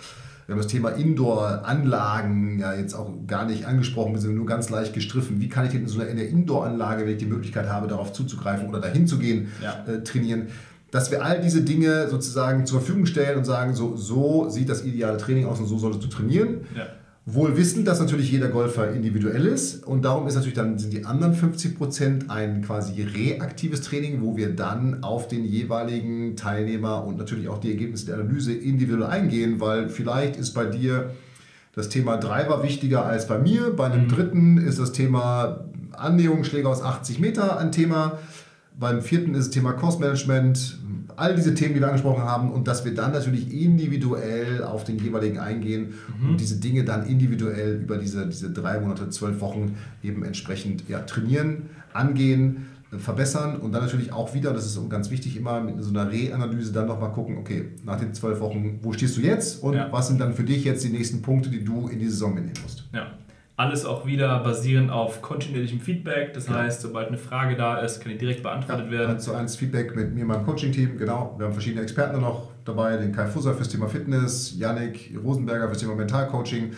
[0.47, 4.71] wir haben das Thema Indoor-Anlagen ja jetzt auch gar nicht angesprochen, wir sind nur ganz
[4.71, 5.41] leicht gestriffen.
[5.41, 8.69] Wie kann ich denn in so einer Indoor-Anlage, wenn ich die Möglichkeit habe, darauf zuzugreifen
[8.69, 9.85] oder dahin zu gehen, ja.
[9.93, 10.47] äh, trainieren?
[10.93, 14.85] Dass wir all diese Dinge sozusagen zur Verfügung stellen und sagen, so, so sieht das
[14.85, 16.61] ideale Training aus und so solltest du trainieren.
[16.77, 16.87] Ja.
[17.29, 21.05] Wohl wissend, dass natürlich jeder Golfer individuell ist und darum ist natürlich dann sind die
[21.05, 27.19] anderen 50 Prozent ein quasi reaktives Training, wo wir dann auf den jeweiligen Teilnehmer und
[27.19, 31.11] natürlich auch die Ergebnisse der Analyse individuell eingehen, weil vielleicht ist bei dir
[31.75, 33.75] das Thema Driver wichtiger als bei mir.
[33.75, 34.09] Bei einem mhm.
[34.09, 38.21] dritten ist das Thema Annäherungsschläge aus 80 Meter ein Thema.
[38.79, 40.79] Beim vierten ist das Thema Cost Management,
[41.17, 44.99] all diese Themen, die wir angesprochen haben und dass wir dann natürlich individuell auf den
[44.99, 46.31] jeweiligen eingehen mhm.
[46.31, 51.01] und diese Dinge dann individuell über diese, diese drei Monate, zwölf Wochen eben entsprechend ja,
[51.01, 52.67] trainieren, angehen.
[52.99, 56.73] verbessern und dann natürlich auch wieder, das ist ganz wichtig, immer mit so einer Reanalyse
[56.73, 59.91] dann nochmal gucken, okay, nach den zwölf Wochen, wo stehst du jetzt und ja.
[59.91, 62.61] was sind dann für dich jetzt die nächsten Punkte, die du in die Saison mitnehmen
[62.63, 62.85] musst.
[62.93, 63.09] Ja.
[63.59, 66.35] Alles auch wieder basierend auf kontinuierlichem Feedback.
[66.35, 66.55] Das ja.
[66.55, 69.13] heißt, sobald eine Frage da ist, kann die direkt beantwortet ja, werden.
[69.13, 71.35] 1 zu 1 Feedback mit mir und meinem Coaching-Team, genau.
[71.39, 75.79] Wir haben verschiedene Experten noch dabei, den Kai Fusser fürs Thema Fitness, Yannick Rosenberger fürs
[75.79, 76.73] Thema Mentalcoaching.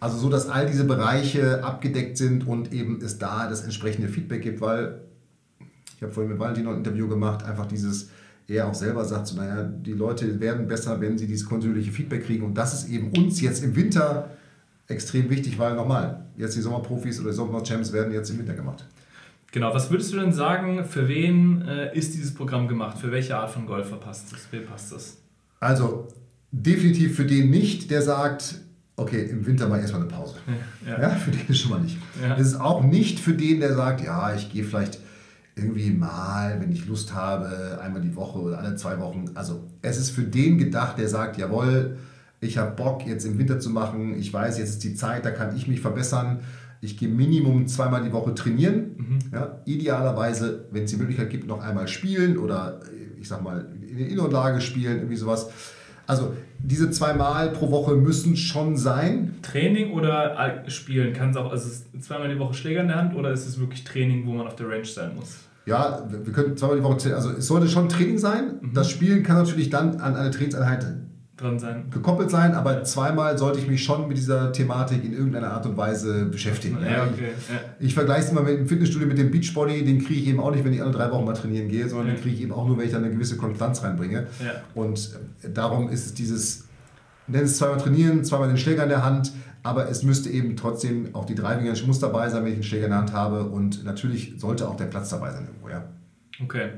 [0.00, 4.42] Also so, dass all diese Bereiche abgedeckt sind und eben es da das entsprechende Feedback
[4.42, 5.00] gibt, weil
[5.96, 8.10] ich habe vorhin mit Valentin noch ein Interview gemacht, einfach dieses,
[8.46, 12.26] er auch selber sagt, so, naja, die Leute werden besser, wenn sie dieses kontinuierliche Feedback
[12.26, 14.30] kriegen und das ist eben uns jetzt im Winter
[14.88, 18.84] extrem wichtig, weil nochmal, jetzt die Sommerprofis oder die Sommerchamps werden jetzt im Winter gemacht.
[19.52, 22.98] Genau, was würdest du denn sagen, für wen äh, ist dieses Programm gemacht?
[22.98, 24.40] Für welche Art von Golfer passt das?
[24.50, 25.18] Wem passt das?
[25.60, 26.08] Also,
[26.50, 28.56] definitiv für den nicht, der sagt,
[28.96, 30.36] okay, im Winter mal erstmal eine Pause.
[30.86, 31.10] Ja, ja.
[31.10, 31.96] für den ist schon mal nicht.
[32.22, 32.36] Ja.
[32.36, 34.98] Es ist auch nicht für den, der sagt, ja, ich gehe vielleicht
[35.56, 39.30] irgendwie mal, wenn ich Lust habe, einmal die Woche oder alle zwei Wochen.
[39.34, 41.98] Also es ist für den gedacht, der sagt, jawohl,
[42.40, 45.30] ich habe Bock jetzt im Winter zu machen, ich weiß, jetzt ist die Zeit, da
[45.30, 46.40] kann ich mich verbessern.
[46.80, 48.94] Ich gehe Minimum zweimal die Woche trainieren.
[48.96, 49.18] Mhm.
[49.32, 52.80] Ja, idealerweise, wenn es die Möglichkeit gibt, noch einmal spielen oder
[53.20, 55.50] ich sag mal in der Innenlage spielen, irgendwie sowas.
[56.06, 59.34] Also diese zweimal pro Woche müssen schon sein.
[59.42, 61.12] Training oder Spielen?
[61.12, 61.68] Kann es auch, also
[62.00, 64.54] zweimal die Woche Schläger in der Hand oder ist es wirklich Training, wo man auf
[64.54, 65.40] der Range sein muss?
[65.66, 68.54] Ja, wir können zweimal die Woche, also es sollte schon Training sein.
[68.60, 68.72] Mhm.
[68.72, 70.86] Das Spielen kann natürlich dann an eine Trainingseinheit
[71.38, 71.86] dran sein.
[71.90, 75.76] Gekoppelt sein, aber zweimal sollte ich mich schon mit dieser Thematik in irgendeiner Art und
[75.76, 76.78] Weise beschäftigen.
[76.82, 77.30] Ja, okay.
[77.48, 77.60] ja.
[77.78, 80.50] Ich vergleiche es immer mit dem Fitnessstudio mit dem Beachbody, den kriege ich eben auch
[80.50, 82.14] nicht, wenn ich alle drei Wochen mal trainieren gehe, sondern ja.
[82.14, 84.26] den kriege ich eben auch nur, wenn ich da eine gewisse Konstanz reinbringe.
[84.74, 86.64] Und äh, darum ist es dieses,
[87.28, 89.32] nenn es zweimal trainieren, zweimal den Schläger in der Hand,
[89.62, 92.62] aber es müsste eben trotzdem auch die Driving Range muss dabei sein, wenn ich einen
[92.64, 95.84] Schläger in der Hand habe und natürlich sollte auch der Platz dabei sein irgendwo, ja.
[96.42, 96.70] Okay.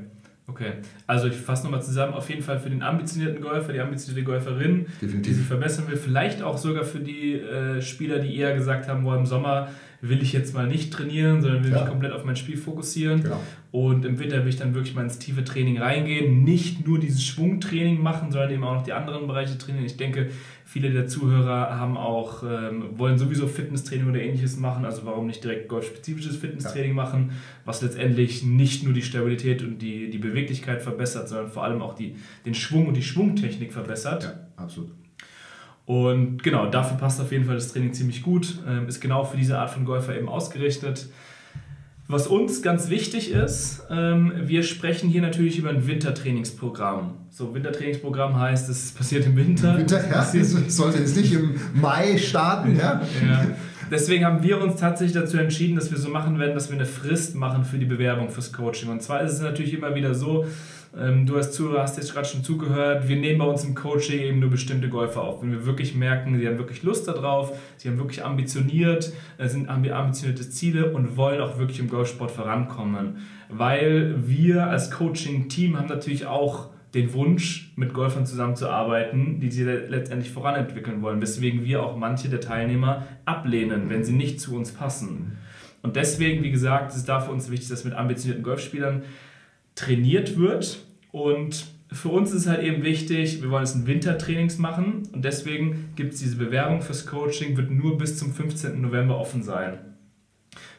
[0.47, 0.73] Okay,
[1.07, 4.87] also ich fasse nochmal zusammen, auf jeden Fall für den ambitionierten Golfer, die ambitionierte Golferin,
[5.01, 5.21] Definitiv.
[5.23, 9.05] die sich verbessern will, vielleicht auch sogar für die äh, Spieler, die eher gesagt haben,
[9.05, 9.69] wo im Sommer
[10.01, 11.81] will ich jetzt mal nicht trainieren, sondern will ja.
[11.81, 13.21] mich komplett auf mein Spiel fokussieren.
[13.21, 13.39] Genau.
[13.71, 17.23] Und im Winter will ich dann wirklich mal ins tiefe Training reingehen, nicht nur dieses
[17.23, 19.85] Schwungtraining machen, sondern eben auch noch die anderen Bereiche trainieren.
[19.85, 20.29] Ich denke,
[20.65, 25.43] viele der Zuhörer haben auch, ähm, wollen sowieso Fitnesstraining oder ähnliches machen, also warum nicht
[25.43, 26.95] direkt golfspezifisches Fitnesstraining ja.
[26.95, 27.31] machen,
[27.63, 31.93] was letztendlich nicht nur die Stabilität und die, die Beweglichkeit verbessert, sondern vor allem auch
[31.93, 34.23] die, den Schwung und die Schwungtechnik verbessert.
[34.23, 34.89] Ja, absolut.
[35.85, 38.59] Und genau, dafür passt auf jeden Fall das Training ziemlich gut.
[38.67, 41.09] Ähm, ist genau für diese Art von Golfer eben ausgerichtet.
[42.07, 47.13] Was uns ganz wichtig ist, ähm, wir sprechen hier natürlich über ein Wintertrainingsprogramm.
[47.29, 49.77] So, Wintertrainingsprogramm heißt, es passiert im Winter.
[49.77, 53.01] Winter, ja, es sollte jetzt nicht im Mai starten, ja.
[53.25, 53.45] ja.
[53.89, 56.85] Deswegen haben wir uns tatsächlich dazu entschieden, dass wir so machen werden, dass wir eine
[56.85, 58.89] Frist machen für die Bewerbung fürs Coaching.
[58.89, 60.45] Und zwar ist es natürlich immer wieder so,
[60.97, 63.07] ähm, du als Zuhörer hast jetzt gerade schon zugehört.
[63.07, 65.41] Wir nehmen bei uns im Coaching eben nur bestimmte Golfer auf.
[65.41, 69.69] Wenn wir wirklich merken, sie haben wirklich Lust darauf, sie haben wirklich ambitioniert, äh, sind
[69.69, 73.17] ambitionierte Ziele und wollen auch wirklich im Golfsport vorankommen.
[73.49, 80.31] Weil wir als Coaching-Team haben natürlich auch den Wunsch, mit Golfern zusammenzuarbeiten, die sie letztendlich
[80.31, 85.37] voranentwickeln wollen, weswegen wir auch manche der Teilnehmer ablehnen, wenn sie nicht zu uns passen.
[85.83, 89.03] Und deswegen, wie gesagt, ist es da für uns wichtig, dass mit ambitionierten Golfspielern
[89.81, 90.79] trainiert wird.
[91.11, 95.89] Und für uns ist halt eben wichtig, wir wollen es in Wintertrainings machen und deswegen
[95.95, 98.79] gibt es diese Bewerbung fürs Coaching, wird nur bis zum 15.
[98.79, 99.79] November offen sein.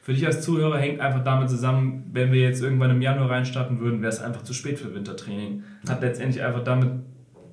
[0.00, 3.78] Für dich als Zuhörer hängt einfach damit zusammen, wenn wir jetzt irgendwann im Januar reinstarten
[3.78, 5.62] würden, wäre es einfach zu spät für Wintertraining.
[5.88, 6.90] Hat letztendlich einfach damit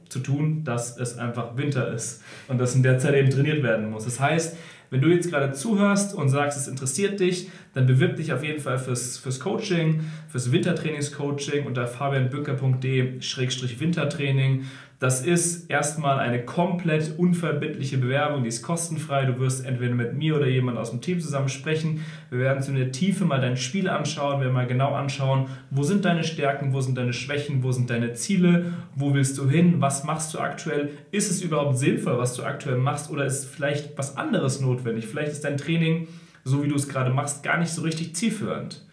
[0.08, 3.92] zu tun, dass es einfach Winter ist und dass in der Zeit eben trainiert werden
[3.92, 4.06] muss.
[4.06, 4.58] Das heißt,
[4.90, 8.60] wenn du jetzt gerade zuhörst und sagst, es interessiert dich, dann bewirb dich auf jeden
[8.60, 14.66] Fall fürs, fürs Coaching, fürs Wintertrainingscoaching unter fabianbücker.de-wintertraining.
[15.00, 19.24] Das ist erstmal eine komplett unverbindliche Bewerbung, die ist kostenfrei.
[19.24, 22.04] Du wirst entweder mit mir oder jemand aus dem Team zusammen sprechen.
[22.30, 25.84] Wir werden zu der Tiefe mal dein Spiel anschauen, wir werden mal genau anschauen, wo
[25.84, 29.76] sind deine Stärken, wo sind deine Schwächen, wo sind deine Ziele, wo willst du hin,
[29.80, 33.98] was machst du aktuell, ist es überhaupt sinnvoll, was du aktuell machst oder ist vielleicht
[33.98, 35.06] was anderes notwendig?
[35.06, 36.10] Vielleicht ist dein Training,
[36.44, 38.86] so wie du es gerade machst, gar nicht so richtig zielführend.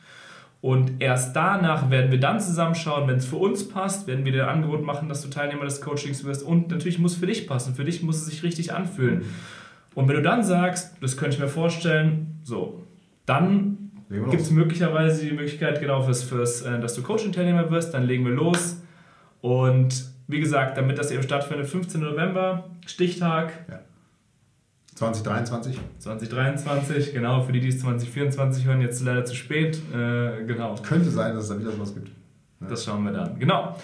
[0.60, 4.48] Und erst danach werden wir dann zusammenschauen, wenn es für uns passt, werden wir dir
[4.48, 6.42] ein Angebot machen, dass du Teilnehmer des Coachings wirst.
[6.42, 7.74] Und natürlich muss es für dich passen.
[7.74, 9.22] Für dich muss es sich richtig anfühlen.
[9.94, 12.82] Und wenn du dann sagst, das könnte ich mir vorstellen, so,
[13.26, 17.94] dann gibt es möglicherweise die Möglichkeit, genau, fürs, fürs, äh, dass du Coaching-Teilnehmer wirst.
[17.94, 18.82] Dann legen wir los.
[19.40, 22.00] Und wie gesagt, damit das eben stattfindet, 15.
[22.00, 23.52] November, Stichtag.
[23.68, 23.80] Ja.
[24.96, 25.78] 2023.
[25.98, 27.42] 2023, genau.
[27.42, 29.76] Für die, die es 2024 hören, jetzt leider zu spät.
[29.94, 30.74] Äh, genau.
[30.76, 32.08] Könnte sein, dass es da wieder sowas gibt.
[32.60, 32.68] Ja.
[32.68, 33.38] Das schauen wir dann.
[33.38, 33.76] Genau.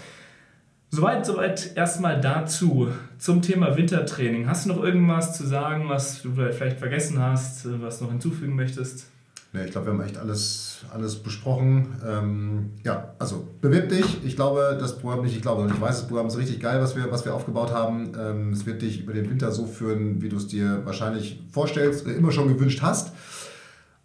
[0.88, 2.88] Soweit, soweit erstmal dazu.
[3.18, 4.48] Zum Thema Wintertraining.
[4.48, 8.56] Hast du noch irgendwas zu sagen, was du vielleicht vergessen hast, was du noch hinzufügen
[8.56, 9.11] möchtest?
[9.55, 12.00] Nee, ich glaube, wir haben echt alles, alles besprochen.
[12.07, 14.24] Ähm, ja, also bewirb dich.
[14.24, 16.96] Ich glaube, das Programm nicht, ich glaube, ich weiß, das Programm ist richtig geil, was
[16.96, 18.12] wir, was wir aufgebaut haben.
[18.18, 22.07] Ähm, es wird dich über den Winter so führen, wie du es dir wahrscheinlich vorstellst,
[22.07, 23.12] äh, immer schon gewünscht hast.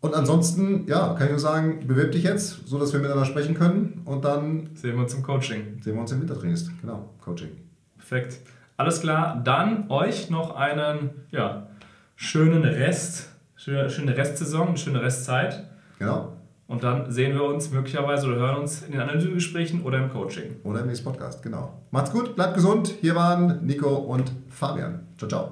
[0.01, 3.55] Und ansonsten, ja, kann ich nur sagen, bewirb dich jetzt, so dass wir miteinander sprechen
[3.55, 5.81] können und dann sehen wir uns im Coaching.
[5.81, 6.69] Sehen wir uns im Wintertrainings.
[6.81, 7.49] Genau, Coaching.
[7.97, 8.39] Perfekt.
[8.75, 11.67] Alles klar, dann euch noch einen ja,
[12.15, 15.65] schönen Rest schöne, schöne Restsaison, eine schöne Restzeit.
[15.99, 16.31] Genau.
[16.67, 20.57] Und dann sehen wir uns möglicherweise oder hören uns in den Analysegesprächen oder im Coaching.
[20.63, 21.81] Oder im nächsten Podcast, genau.
[21.91, 22.93] Macht's gut, bleibt gesund.
[23.01, 25.07] Hier waren Nico und Fabian.
[25.17, 25.51] Ciao, ciao.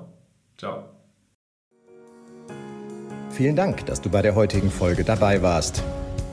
[0.58, 0.84] Ciao.
[3.30, 5.82] Vielen Dank, dass du bei der heutigen Folge dabei warst.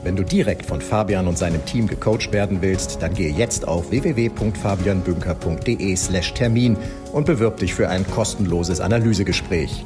[0.03, 3.89] Wenn du direkt von Fabian und seinem Team gecoacht werden willst, dann gehe jetzt auf
[3.89, 6.75] www.fabianbünker.de/termin
[7.13, 9.85] und bewirb dich für ein kostenloses Analysegespräch.